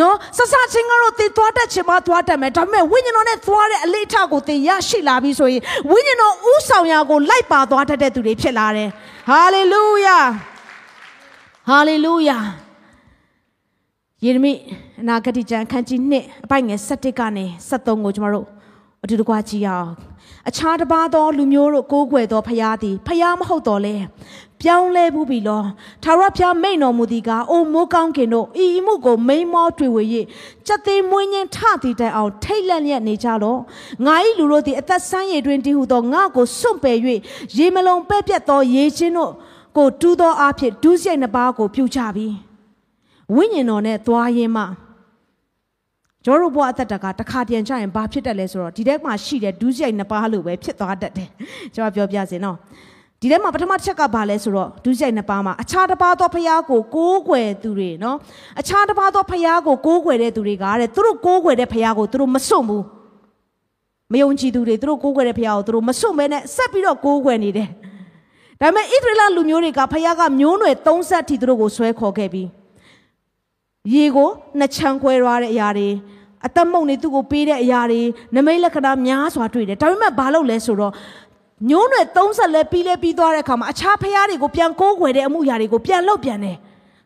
[0.00, 8.90] နော်ဆဆချင်းကတော့တင်သွားတတ်ချင်မှသွားတတ်မယ်ဒါပေမဲ့ဝိညာဉ်တော်နဲ့သွားတဲ့အလေးထားကိုတင်ရရှိလာပြီဆိုရင်ဝိညာဉ်တော်ဥဆောင်ရာကိုလိုက်ပါသွားတတ်တဲ့သူတွေဖြစ်လာတယ်
[9.28, 10.18] ဟာလေလုယာ
[11.68, 12.38] ဟာလေလုယာ
[14.24, 14.52] ယေရမိ
[15.00, 18.46] အနာဂတိကျမ်းခန်းကြီး1အပိုင်ငယ်7ကနေ73ကိုကျမတို့
[19.02, 19.88] အတူတကွကြည့်အောင်
[20.48, 23.96] အခြားတစ်ပါးသောလူမျိုးတို့ကိုးကွယ်သောဖျားသည်ဖျားမဟုတ်တော်လဲ
[24.60, 25.62] ပြောင်းလဲဘူးပြီလော
[26.02, 30.02] ထာဝရဘုရားမိန်တော်မူသည်ကားအိုမိုးကောင်းခင်တို့ဤမှုကိုမိန်မောတွေ့ဝေ၍
[30.66, 33.56] စက်သေးမွေးညင်းထသည်တိုင်အောင်ထိတ်လန့်လျက်နေကြလော
[34.04, 36.98] ငါ၏လူတို့သည်အသက်ဆန်းရည်တွင်တည်ဟုသောငါကိုစွန့်ပယ်၍
[37.56, 39.32] ရေမလုံးပဲ့ပြတ်သောရေချင်းတို့
[39.76, 42.28] ကိုတူးသောအဖြစ်ဒုစရိုက်နှစ်ပါးကိုပြုကြပြီ
[43.34, 44.64] ဝိညာဉ်တော်နဲ့သွားရင်းမှ
[46.26, 51.28] ကျွန်တော်တို့ဘဝအသက်တာကတစ်ခါတည်းကြရင်ဘာဖြစ်တတ်လဲဆိုတော့ဒီထဲမှာရှိတဲ့ဒုစရိုက်နှစ်ပါးလို့ပဲဖြစ်သွားတတ်တယ်
[51.74, 52.56] ကျွန်တော်ပြောပြစေနော်
[53.20, 58.16] ဒီထဲမှာပထမတစ်ချက်ကဘာလဲဆိုတော့ဒုစရိုက်နှစ်ပါးမှာအခြားတစ်ပါးသောဖျားကိုကိုးကွယ်သူတွေနော်
[58.60, 62.84] အခြားတစ်ပါးသောဖျားကိုကိုးကွယ်တဲ့သူတွေကတဲ့သူတို့ကိုးကွယ်တဲ့ဖျားကိုသူတို့မစွန့်ဘူး
[64.12, 67.68] မယုံကြည်သူတွေသူတို့ကိုးကွယ်တဲ့ဖျားကိုသူတို့မစွန့်ဘဲနဲ့ဆက်ပြီးတော့ကိုးကွယ်နေတယ်
[68.60, 72.48] ဒါပေမဲ့ဣသရေလလူမျိုးတွေကဖျားကမျိုးနွယ်30ထိသူတို့ကိုဆွဲခေါ်ခဲ့ပြီး
[73.94, 75.88] ရေကိုနှစ်ချမ်းခွဲရတဲ့အရာတွေ
[76.46, 78.02] အသက်မုံနေသူ့ကိုပေးတဲ့အရာတွေ
[78.36, 80.92] နမိတ်လက္ခဏာများစွာတွေ့တယ်ဒါပေမဲ့ဘာလုပ်လဲဆိုတော့
[81.70, 86.56] ညိုးနွယ်30လဲပြီးလဲပြီးသွားတဲ့အခါမှာအခြားဖျားတွေကိုပြန်ကိုးကွယ်တဲ့အမှုရာတွေကိုပြန်လုပ်ပြန်တယ်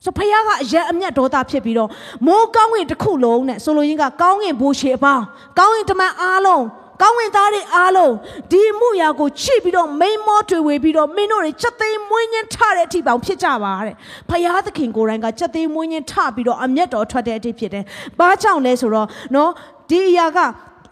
[0.05, 1.91] ဆိုဖခင်ကအရက်အမျက်ဒေါသဖြစ်ပြီးတော့
[2.27, 5.25] မိုးကောင်းကင်တစ်ခုလုံးနဲ့ဆိုလိုရင်းကကောင်းကင်ဘိုးရှေအပေါင်း
[5.59, 6.65] ကောင်းကင်တမန်အားလုံး
[7.01, 8.15] ကောင်းဝင်သားတွေအားလုံး
[8.53, 13.95] ဒီမှုရာကိုချိပြီးတော့မိန်မောတွေဝေပြီးတော့မင်းတို့တွေချက်သိမ်းမွေးညင်းထတဲ့အထိပေါင်ဖြစ်ကြပါတဲ့
[14.29, 17.85] ဖယားသခင်ကိုယ်တိုင်ကချက်သိမ်းမွေးညင်းထပြီးတော့အမျက်တော်ထွက်တဲ့အထိဖြစ်တယ်။
[18.19, 19.51] ဘာကြောင့်လဲဆိုတော့နော်
[19.91, 20.39] ဒီအရာက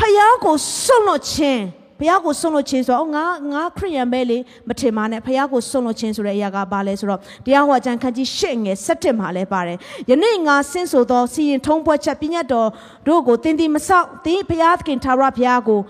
[0.00, 1.62] ဖယားကိုစွန့်လွတ်ခြင်း
[1.98, 4.38] ဘုရားကိုစွန့်လွတ်ခြင်းဆိုတော့ငါငါခရိယန်ပဲလေ
[4.68, 9.78] မထင်ပါနဲ့ဘုရားကိုစွန့်လွတ်ခြင်းဆိုတဲ့အရာကဘာလဲဆိုတော့တရားဟောကြံခန်းကြီးရှစ်ငယ်၁၇မှာလဲပါတယ်
[10.10, 12.68] ယနေ့ငါဆင်းဆိုသောစီရင်ထုံးပွဲချက်ပြည့်ညတ်တော်
[13.06, 15.80] တို့ကိုတင်းတင်းမဆောက်တင်းဘုရားသခင်ထာဝရဘုရားကို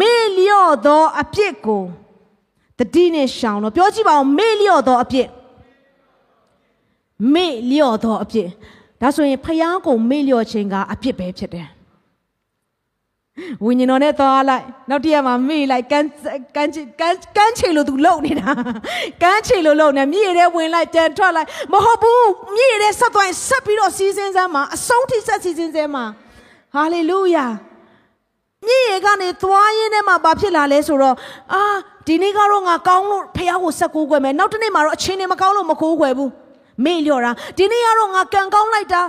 [0.00, 1.82] မေ့လျော့သောအပြစ်ကို
[2.78, 5.28] တတိနဲ့ရှောင်တော့ပြောကြည့်ပါဦးမေ့လျော့သောအပြစ်
[7.34, 8.48] မေ့လျော့သောအပြစ်
[9.00, 11.68] ဒါဆိုရင်ဘုရားကိုမေ့လျော့ခြင်းကအပြစ်ပဲဖြစ်တယ်
[13.65, 16.07] ဝိညာဉ်တော်နဲ့သွားလိုက်နောက်တည့်ရက်မှာမေ့လိုက်ကန်း
[16.55, 16.71] ကန်း
[17.01, 18.49] ကန်းကန်းချေလို့သူလုံနေတာ
[19.23, 26.05] ကန်းချေလို့လုံနေမြေထဲဝင်လိုက်ပြန်ထွက်လိုက်မဟုတ်ဘူးမြေထဲဆက်သွားရင်ဆက်ပြီးတော့စီးစင်းစမ်းမှာအဆုံးထိဆက်စီးစင်းစမ်းမှာ
[26.75, 27.45] ဟာလေလုယာ
[28.67, 31.15] မြေရေကနေသွားရင်းနဲ့မှဘာဖြစ်လာလဲဆိုတော့
[31.53, 31.61] အာ
[32.07, 36.31] ဒီနေ့ကတော့ငါကောင်းလို့ဖះကိုဆက်ကိုးကွယ်မယ်နောက်တစ်နေ့မှာတော့အချင်းနေမကောင်းလို့မကိုးကွယ်ဘူး
[36.85, 39.01] မေ့လျော့တာဒီနေ့ကတော့ငါကံကောင်းလိုက်တာ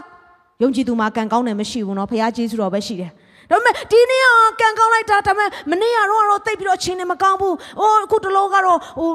[0.62, 3.12] ယုံကြည်သူမှာကံကောင်းတယ်မရှိဘူးเนาะဖះကျေးဇူးတော်ပဲရှိတယ်
[3.52, 9.10] ဒါပေမဲ့ဒီနေ့ကကံကောင်းလိုက်တာဒါပေမဲ့မနေ့ကတော့တော့တိတ်ပြီးတော့ချင်းနေမကောင်းဘူး။အိုးအခုတလောကတော့ဟို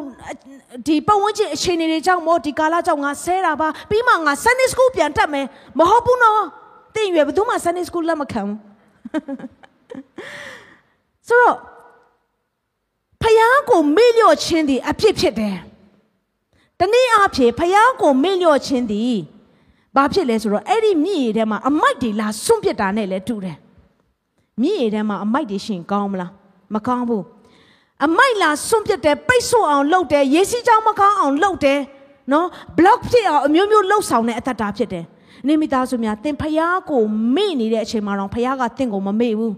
[0.86, 5.46] ဒီပတ်ဝန်းကျင်အခြေအနေတွေကြောင့်မို့ဒီကာလကြောင့်ငါဆဲတာပါပြီးမှငါ Sunday School ပြန်တက်မယ်
[5.78, 6.42] မဟုတ်ဘူးနော်။
[6.94, 8.58] တင်ရွယ်ဘယ်သူမှ Sunday School လက်မခံဘူး။
[11.28, 11.56] ဆိုတော့
[13.22, 15.56] ဖယားကိုမေ့လျော့ခြင်းသည်အဖြစ်ဖြစ်တယ်။
[16.80, 19.16] တနည်းအားဖြင့်ဖယားကိုမေ့လျော့ခြင်းသည်
[19.96, 23.56] ဘာဖြစ်လဲဆိုတော့အဲ့ဒီမြည်ရည်ထဲမှာအမိုက်တွေလာစွန့်ပစ်တာနဲ့လည်းတူတယ်။
[24.62, 26.30] မြည်ရည်ထဲမှာအမိုက်တွေရှင်ကောင်းမလား
[26.74, 27.24] မကောင်းဘူး
[28.06, 31.80] အမိုက်လာစွန့်ပစ်တယ်ပိတ်ဆို့အောင်လုပ်တယ်ရေစီးကြောင်မကောင်းအောင်လုပ်တယ်
[32.32, 32.46] နော်
[32.78, 35.04] block ဖြစ်အောင်အမျိုးမျိုးလှုပ်ဆောင်တဲ့အတ္တတာဖြစ်တယ်
[35.48, 37.02] နေမိသားစုများသင်ဖျားကို
[37.34, 39.54] မေ့နေတဲ့အချိန်မှာတော့ဖျားကသင်ကိုမမေ့ဘူး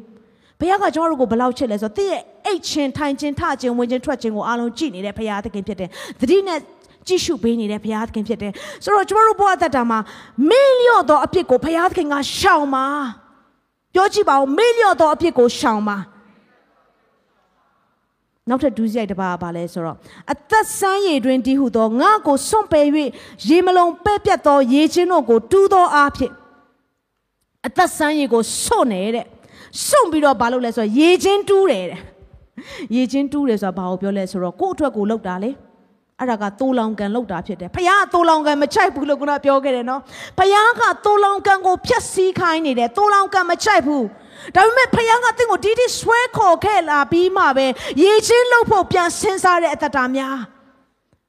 [0.61, 5.89] ဘုရားကကျွန်တော်တို့ကိုဘယ်လောက်ချစ်လဲဆိုတော့တည့်ရဲ့အိတ်ချင်းထိုင်ချင်းထချင်းဝင်ချင်းထွက်ချင်းကိုအားလုံးကြည့်နေတဲ့ဘုရားသခင်ဖြစ်တယ်။
[6.21, 6.59] သတိနဲ့
[7.07, 8.53] ကြည့်ရှုပေးနေတဲ့ဘုရားသခင်ဖြစ်တယ်။
[8.85, 9.99] ဆိုတော့ကျွန်တော်တို့ဘဝအသက်တာမှာ
[10.49, 12.87] မေ့လျော့သောအဖြစ်ကိုဘုရားသခင်ကရှောင်ပါ။
[13.99, 15.97] ပြောကြည့်ပါဦးမေ့လျော့သောအဖြစ်ကိုရှောင်ပါ
[18.49, 19.97] နောက်ထပ်ဒုစရိုက်တစ်ပါးပါလဲဆိုတော့
[20.33, 22.87] အသက်ဆန်းရည်တွင်တည်ဟုသောငါကိုစွန့်ပယ်၍
[23.49, 26.33] ရေမလုံးပဲ့ပြတ်သောရေချင်းတို့ကိုတူးသောအားဖြင့်
[27.67, 29.27] အသက်ဆန်းရည်ကိုစွန့်နေတဲ့
[29.87, 32.01] စွန့်ပြီးတော့ဘာလုပ်လဲဆိုတော့ရေချင်းတူးတယ်တဲ့
[32.97, 35.51] ရေချင်းတူးတယ်ဆိုတာဘာကိုပြောလဲဆိုတော့ကိုယ့်အတွက်ကိုလောက်တာလေ
[36.21, 40.01] အဲ့ဒါကတိုးလောင်ကန်လောက်တာဖြစ်တယ်ဖခင်ကတိုးလောင်ကန်မချိုက်ဘူးလို့ခုနပြောခဲ့တယ်နော်
[40.39, 44.05] ဖခင်ကတိုးလောင်ကန်ကိုဖျက်ဆီးခိုင်းနေတယ်တိုးလောင်ကန်မချိုက်ဘူး
[44.55, 47.67] ဒါပေမဲ့ဖခင်ကတင့်ကိုဒီဒီဆွဲခေါ်ခဲ့လာပြီးမှပဲ
[48.03, 50.39] ရေချင်းလှုပ်ဖို့ပြန်စဉ်းစားတဲ့အတ္တများ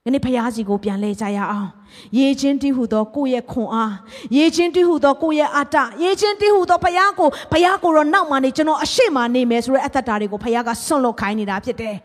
[0.06, 1.70] ယနေ့ဖခင်စီကိုပြန်လဲကြရအောင်
[2.18, 3.94] ရေချင်းတိဟုသောကိုယ့်ရဲ့ခွန်အား
[4.38, 11.96] ရေချင်းတိဟုသောကိုယ့်ရဲ့အတ္တရေချင်းတိဟုသောဖခင်ကိုဖခင်ကိုတော့နောက်မှနေကျွန်တော်အရှိမနေမယ်ဆိုတဲ့အတ္တတွေကိုဖခင်ကဆွန့်လွတ်ခိုင်းနေတာဖြစ်တယ်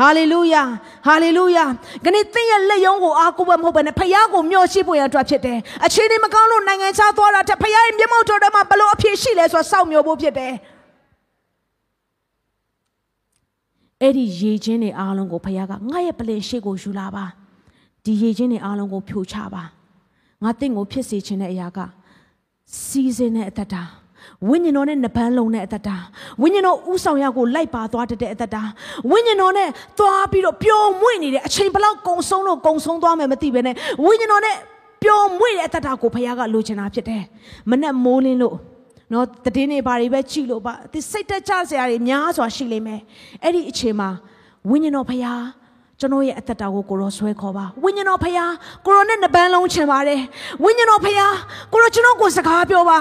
[0.00, 0.62] ဟာလေလုယာ
[1.06, 1.64] ဟာလေလုယာ
[2.04, 10.52] ခဏသင်ရဲ့လက်ယုံကိုအားကိုးပဲမဟုတ်ဘဲနဲ့ဖခင်ကိုမျှော်ရှိဖို့ရအတွက်ဖြစ်တယ်အခြေအနေမကောင်းလို့နိုင်ငံခြားသွားတာတဲ့ဖခင်ရဲ့မျက်မှောက်တော်ထဲမှာဘလို့အဖြစ်ရှိလဲဆိုတော့စောင့်မျှော်ဖို့ဖြစ်တယ်
[14.02, 17.24] အဲ့ဒီရေချင်းတွေအားလုံးကိုဖခင်ကငါ့ရဲ့ပလင်ရှိကိုယူလာပါ
[18.04, 19.62] ဒီရေချင်းတွေအားလုံးကိုဖြိုချပါ
[20.42, 21.78] ငါတင့်ကိုဖြစ်စေခြင်းတဲ့အရာက
[22.84, 23.82] စီးစင်းတဲ့အတ္တတာ
[24.48, 25.96] ဝိညာဉ်တော်နဲ့နှပန်းလုံးတဲ့အတ္တတာ
[26.42, 28.62] ဝိညာဉ်တော်ဥဆောင်ရကိုလိုက်ပါသွားတတဲ့အတ္တတာ
[29.10, 29.68] ဝိညာဉ်တော်နဲ့
[29.98, 33.74] သွားပြီးတော့ပျော်မွေ့နေတဲ့အချိန်ဘလောက်ကုံဆုံးတော့ကုံဆုံးသွားမယ်မသိဘဲနဲ့
[34.04, 34.56] ဝိညာဉ်တော်နဲ့
[35.02, 37.22] ပျော်မွေ့တဲ့အတ္တတာကိုဘုရားကလိုချင်တာဖြစ်တယ်
[37.70, 38.56] မနဲ့မိုးလင်းလို့
[39.12, 43.00] နော်တည်င်းနေပါတွေပဲကြည့်လို့ပါဒီစိတ်တက်ကြစရာတွေများစွာရှိလိမ့်မယ်
[43.42, 44.08] အဲ့ဒီအချိန်မှာ
[44.70, 45.42] ဝိညာဉ်တော်ဘုရား
[46.00, 48.50] ကျွန်တော်ရဲ့အသက်တာကိုကိုရောဆွဲခေါ်ပါဝိညာဉ်တော်ဖခင်
[48.84, 50.20] ကိုရောနဲ့နှပန်းလုံးချင်ပါတယ်
[50.64, 51.30] ဝိညာဉ်တော်ဖခင်
[51.72, 53.00] ကိုရောကျွန်တော်ကိုစကားပြောပါ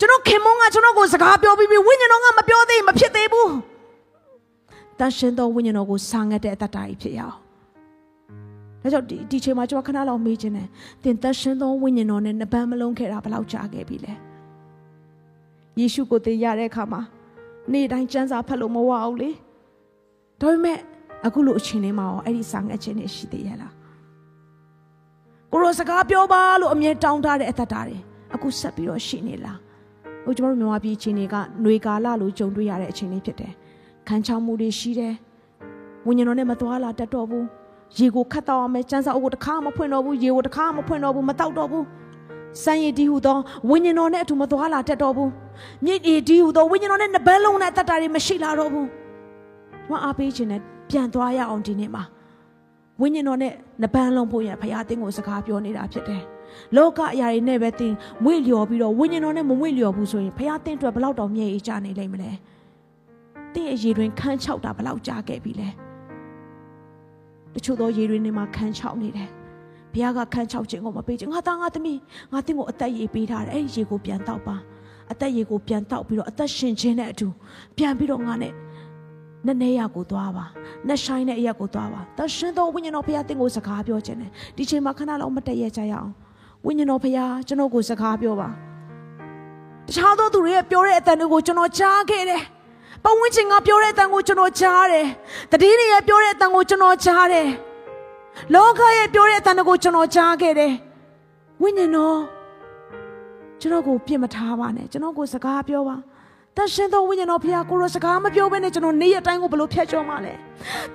[0.00, 3.52] ကျွန်တော်ခင်မုန်းကကျွန်တော်ကိုစကားပြောပြီးပြီဝိညာဉ်တော်ကမပြောသေးမဖြစ်သေးဘူး
[4.98, 7.36] တန်ရှင်တော်ဝိညာဉ်တော်ကိုစာငတ်တဲ့အတ္တကြီးဖြစ်ရအောင်
[8.82, 10.68] ဒါကြောင့်ဒီဒီချိန်မှာကျွန်တော်ခဏလောက်မေးခြင်းတယ်
[11.04, 14.12] တင်တန်ရှင်တော်ဝိညာဉ်တော်နဲ့နှပန်းမလုံးခဲ့တာဘယ်လောက်ကြာခဲ့ပြီလဲ
[15.78, 17.00] ယေရှုကိုသင်ရတဲ့အခါမှာ
[17.72, 19.30] နေ့တိုင်းစံစာဖတ်လို့မဝအောင်လေ
[20.40, 20.78] ဒါပေမဲ့
[21.26, 23.72] အခုလိုအချိန်လေးမှာရောအဲ့ဒီစာငတ်ခြင်းတွေရှိသေးရဲ့လား
[25.52, 27.96] ကိုရောစကားပြောပါလို့အမြဲတောင်းတတဲ့အတ္တတွေ
[28.34, 29.58] အခုဆက်ပြီးတော့ရှိနေလား
[30.24, 33.52] ဟိုကျမတို့မြန်မာပြည်ချင်းတွေကຫນွေကာလလိုကြုံတွေ့ရတဲ့အချိန်လေးဖြစ်တယ်။
[34.08, 35.14] ခံချောက်မှုတွေရှိတယ်။
[36.06, 37.44] ဝိညာဉ်တော်နဲ့မသွားလာတတ်တော့ဘူး။
[37.98, 41.84] ရေကိုခတ်တော့အောင်ကျန်းစာအုပ်ကိုတစ်ခါမဖွင့်တော့ဘူး။ရေကိုတစ်ခါမဖွင့်တော့ဘူးမတောက်တော့ဘူး။
[42.62, 43.36] စံရည်ဒီဟုသော
[43.68, 45.30] ဝိညာဉ်တော်နဲ့အတူမသွားလာတတ်တော့ဘူး။
[45.84, 48.86] မြစ်ရည်ဒီဟုသောဝိညာဉ်တော်နဲ့နှပန်းလုံးနဲ့တတ်တာတွေမရှိလာတော့ဘူး။
[49.86, 50.60] ကျွန်မအားပေးခြင်းနဲ့
[50.90, 52.02] ပြန်သွားရအောင်ဒီနေ့မှာ
[53.00, 53.52] ဝိညာဉ်တော်နဲ့
[53.82, 56.22] နှပန်းလုံးဖို့ရဖရာသင်ကိုစကားပြောနေတာဖြစ်တယ်။
[56.76, 57.92] လောကအရာတွေနဲ့ပဲသင်
[58.24, 62.30] မွေ့လျော်ပြီးတော့ဝိညာဉ်တော်နဲ့မမွေ့လျော်ဘူးဆိုရင်ဖခင်သင်အတွက်ဘလောက်တောင်မြဲအေးကြနေလိမ့်မလဲ
[63.54, 65.68] သင်ရဲ့ရေတွင်ခန်းချောက်တာဘလောက်ကြာခဲ့ပြီလဲ
[67.54, 69.28] တချို့သောရေတွင်တွေမှာခန်းချောက်နေတယ်
[69.92, 71.98] ဘုရားကခန်းချောက်ခြင်းကိုမပေးချင်ငါသားငါသမီး
[72.32, 74.56] ငါသင်ကိုအသက်ရေပေးထားတယ်အဲ့ဒီရေကိုပြန်တောက်ပါ
[75.12, 77.28] အသက်ရေကိုပြန်တောက်ပြီးတော့အသက်ရှင်ခြင်းနဲ့အတူ
[77.76, 78.52] ပြန်ပြီးတော့ငါနဲ့
[79.46, 80.44] နည်းနည်းရကိုသွားပါ
[80.88, 86.10] နှဆိုင်တဲ့အရက်ကိုသွားပါတရှင်တော်ဝိညာဉ်တော်ဘုရားသင်ကိုစကားပြောခြင်းနဲ့ဒီချိန်မှာခဏလောက်မတည့်ရကြရအောင်
[86.66, 88.48] ဝိညာဉ်တော်ဖခင်ကျွန်တော်ကိုစကားပြောပါ
[89.86, 92.42] တခြားသောသူတွေရဲ့ပြောတဲ့အတန်တွေကိုကျွန်တော်ကြားခဲ့တယ်
[93.04, 95.06] ပဝန်းကျင်ကပြောတဲ့အတန်ကိုကျွန်တော်ကြားတယ်
[95.50, 97.48] တတိတွေရဲ့ပြောတဲ့အတန်ကိုကျွန်တော်ကြားတယ်
[98.54, 100.72] လောကရဲ့ပြောတဲ့အတန်တွေကိုကျွန်တော်ကြားခဲ့တယ်
[101.62, 102.18] ဝိညာဉ်တော်
[103.60, 105.96] ကျွန်တော်ကိုပြစ်မထားပါနဲ့ကျွန်တော်ကိုစကားပြောပါ
[106.56, 110.32] တန်ရှင်သောဝိညာဉ်တော်ဖခင်ကိုရောစကားမပြောဘဲနဲ့ကျွန်တော်နေ့ရက်တိုင်းကိုဘယ်လိုဖျက်ကျော်မှာလဲ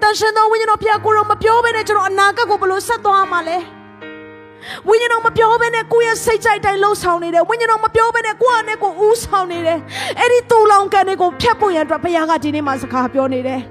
[0.01, 3.57] တန်ရှင်သောဝိညာဉ်တော်ဖခင်ကိုရောမပြောဘဲနဲ့ကျွန်တော်အနာဂတ်ကိုဘယ်လိုဆက်သွားမှာလဲ
[4.87, 9.79] ဝိညာဉ်တော်မပြောဘဲနဲ့ကိုယ့်ရဲ့စိတ်ကြိုက်တိုင်းလှုပ်ဆောင်နေတယ်ဝိညာဉ်တော်မပြောဘဲနဲ့ကိုယ့်အနေကိုဦးဆောင်နေတယ်
[10.19, 13.61] အဲ့ဒီတူလောင်ကန်တွေကိုဖျက်ဖို့ရန်အတွက်ဘုရားကဒီနေ့မှစကားပြောနေတယ်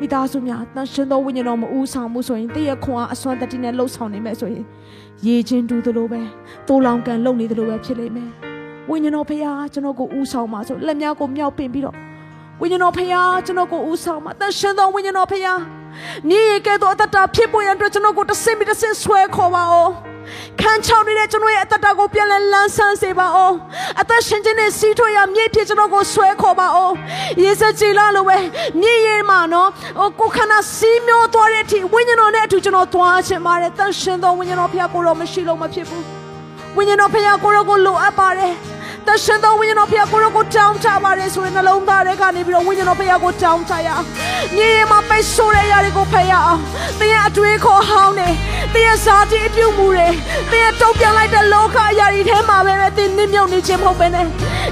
[0.00, 4.64] မိသားစုများတန်ရှင်သောဝိညာဉ်တော်မဦးဆောင်မှုဆိုရင်တည့်ရခွန်အားအစွမ်းတတိနဲ့လှုပ်ဆောင်နေမယ်ဆိုရင်
[5.26, 6.20] ရေချင်းတူသလိုပဲ
[6.68, 8.30] တူလောင်ကန်လှုပ်နေသလိုပဲဖြစ်လိမ့်မယ်
[8.90, 11.96] ဝိညာဉ်တော်ဖခင်ကျွန်တော်ကိုဦးဆောင်ပါဆိုလက်များကိုမြောက်ပင်ပြီးတော့
[12.62, 13.08] ဝိညာဉ်တော်ဖခင်
[13.46, 15.58] ကျွန်တော်ကိုဦးဆောင်ပါတန်ရှင်သောဝိညာဉ်တော်ဖခင်
[16.28, 19.88] မြေရကဲ့သို့အတ္တဖြစ်ပေါ်ရန်အတွက်ကျွန်တော်ကိုတစ်စင်ပြီးတစ်စင်ဆွဲခေါ်ပါဦး
[20.60, 23.52] ခံချောင်းနေတဲ့ကျွန်တော်ရဲ့အတ္တကိုပြန်လဲလန်းဆန်းစေပါဦး
[24.00, 26.92] အသက်ရှင်ခြင်းနဲ့စီးထွေးရမြေဖြစ်ကျွန်တော်ကိုဆွဲခေါ်ပါဦး
[27.42, 28.38] ရေစကြည်လာလို့ပဲ
[28.80, 36.04] မြေရမှာနော်ဟိုကိုခန္ဓာစီးမျောသွားတဲ့အထိဝိညာဉ်တော်နဲ့အတူကျွန်တော်သွားချင်ပါတယ်တန်ရှင်သောဝိညာဉ်တော်ဖခင်ကိုတော့မရှိလို့မဖြစ်ဘူး
[36.76, 38.52] ဝိညာဉ်တော်ဖခင်ကိုတော့ကိုလိုအပ်ပါတယ်
[39.08, 44.04] တရှင်တော်ဝိညာဉ်တော်ဖခင်ကိုရောကိုတောင်းချပါတယ်ဆိုရင်နှလုံးသားထဲကနေပြီးတော့ဝိညာဉ်တော်ဖခင်ကိုတောင်းချရအောင်
[44.56, 46.60] ညီရင်မှာပိတ်ဆို့တဲ့ຢာတွေကိုဖယ်ရအောင်
[46.98, 48.28] သင်ရဲ့အတွေးခေါ်ဟောင်းနေ
[48.74, 50.08] သင်ရဲ့ဇာတိအပြုတ်မှုတွေ
[50.50, 54.26] သင်ရဲ့တုံ့ပြန်လိုက်တဲ့လောကအရာတွေထဲမှာပဲသင်နစ်မြုပ်နေခြင်းမဟုတ်ပဲနဲ့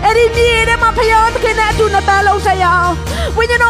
[0.04, 2.94] အဲ့ဒီညီရင်ထဲမှာဖခင်သခင်နဲ့အတူနှစ်ပန်းလုံးဆက်ရအောင်
[3.36, 3.69] ဝိညာဉ်တော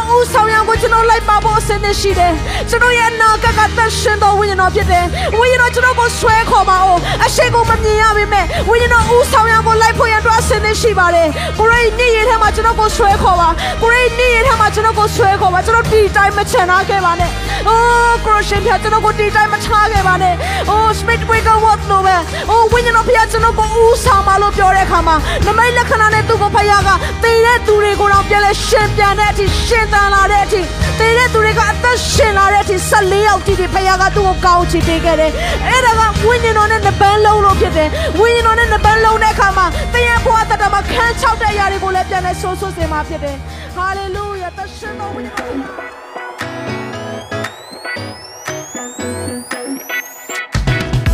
[0.81, 2.33] ကိုကျွန်တော်လိုက်ပါဖို့အစဉ်နဲ့ရှိတယ်
[2.69, 5.05] ကျွန်တော်ရဲ့အနာဂတ်ကတရှင်တော်ဝိညာဉ်တော်ဖြစ်တယ်
[5.37, 11.29] ဝိညာဉ်တော်ကျွန်တော်ကိုဆွဲခေါ်ပါအောင်အရှိကိုမမြင်ရပါနဲ့ဝိညာဉ်တော်ဦးဆောင်ရအောင်ကိုလိုက်ဖို့ရတော့စင်းရှိပါတယ်
[11.59, 13.49] ကိုရိနေ့ရက်ထဲမှာကျွန်တော်ကိုဆွဲခေါ်ပါ
[13.81, 17.31] ကိုရိနေ့ရက်ထဲမှာကျွန်တော်ကိုဆွဲခေါ်ပါကျွန်တော်ဒီတိုင်းမချန်ထားခဲ့ပါနဲ့
[17.67, 20.35] အိုးကိုရရှင်ဖျားကျွန်တော်ကိုဒီတိုင်းမချခဲ့ပါနဲ့
[20.69, 22.15] အိုး Smith Breaker What လို့ပဲ
[22.49, 25.15] အိုးဝိညာဉ်တော်ဖျားကျွန်တော်ကိုဦးဆောင်ပါလို့ပြောတဲ့အခါမှာ
[25.45, 26.89] နမိတ်လက္ခဏာနဲ့သူ့ကိုဖျားက
[27.23, 30.61] တည်တဲ့သူတွေကိုတော့ပြန်လဲရှင်ပြန်တဲ့အထိရှင်တန်လာတဲ့အထိ
[31.01, 35.31] တည်တဲ့သူတွေကအသက်ရှင်လာတဲ့အထိ14ယောက်တိတိဖျားကသူ့ကိုကောင်းချီပေးခဲ့တယ်
[35.67, 37.89] အဲ့ဒါကဝိညာဉ်တော်နဲ့နှပန်းလုံးလို့ဖြစ်တယ်
[38.19, 43.37] ဝိညာဉ်တော်နဲ့နှပန်းလုံးတဲ့အခါမှာသင်ရဲ့ဘဝတတမှာခန်းချောက်တဲ့အရာတွေကိုလည်းပြန်လဲဆိုးဆိုးစင်မှာဖြစ်တယ်
[43.75, 45.45] ဟာလေလုယာတရှင်တော်ဝိညာဉ်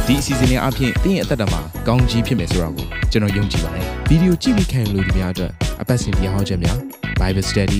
[0.08, 6.78] ဒီအစီအစဉ်လေးအပြင်တင်းရဲ့အသက်တာမှာကောင်းကြီးဖြစ်မယ်ဆိုတာကိုကျွန်တော်ယုံကြည်ပါတယ်ဗီဒီယိုကြည့်ပြီးခံယူလို့ဒီများအတွက်အပတ်စဉ်တရားဟောခြင်းများ
[7.20, 7.80] Bible Study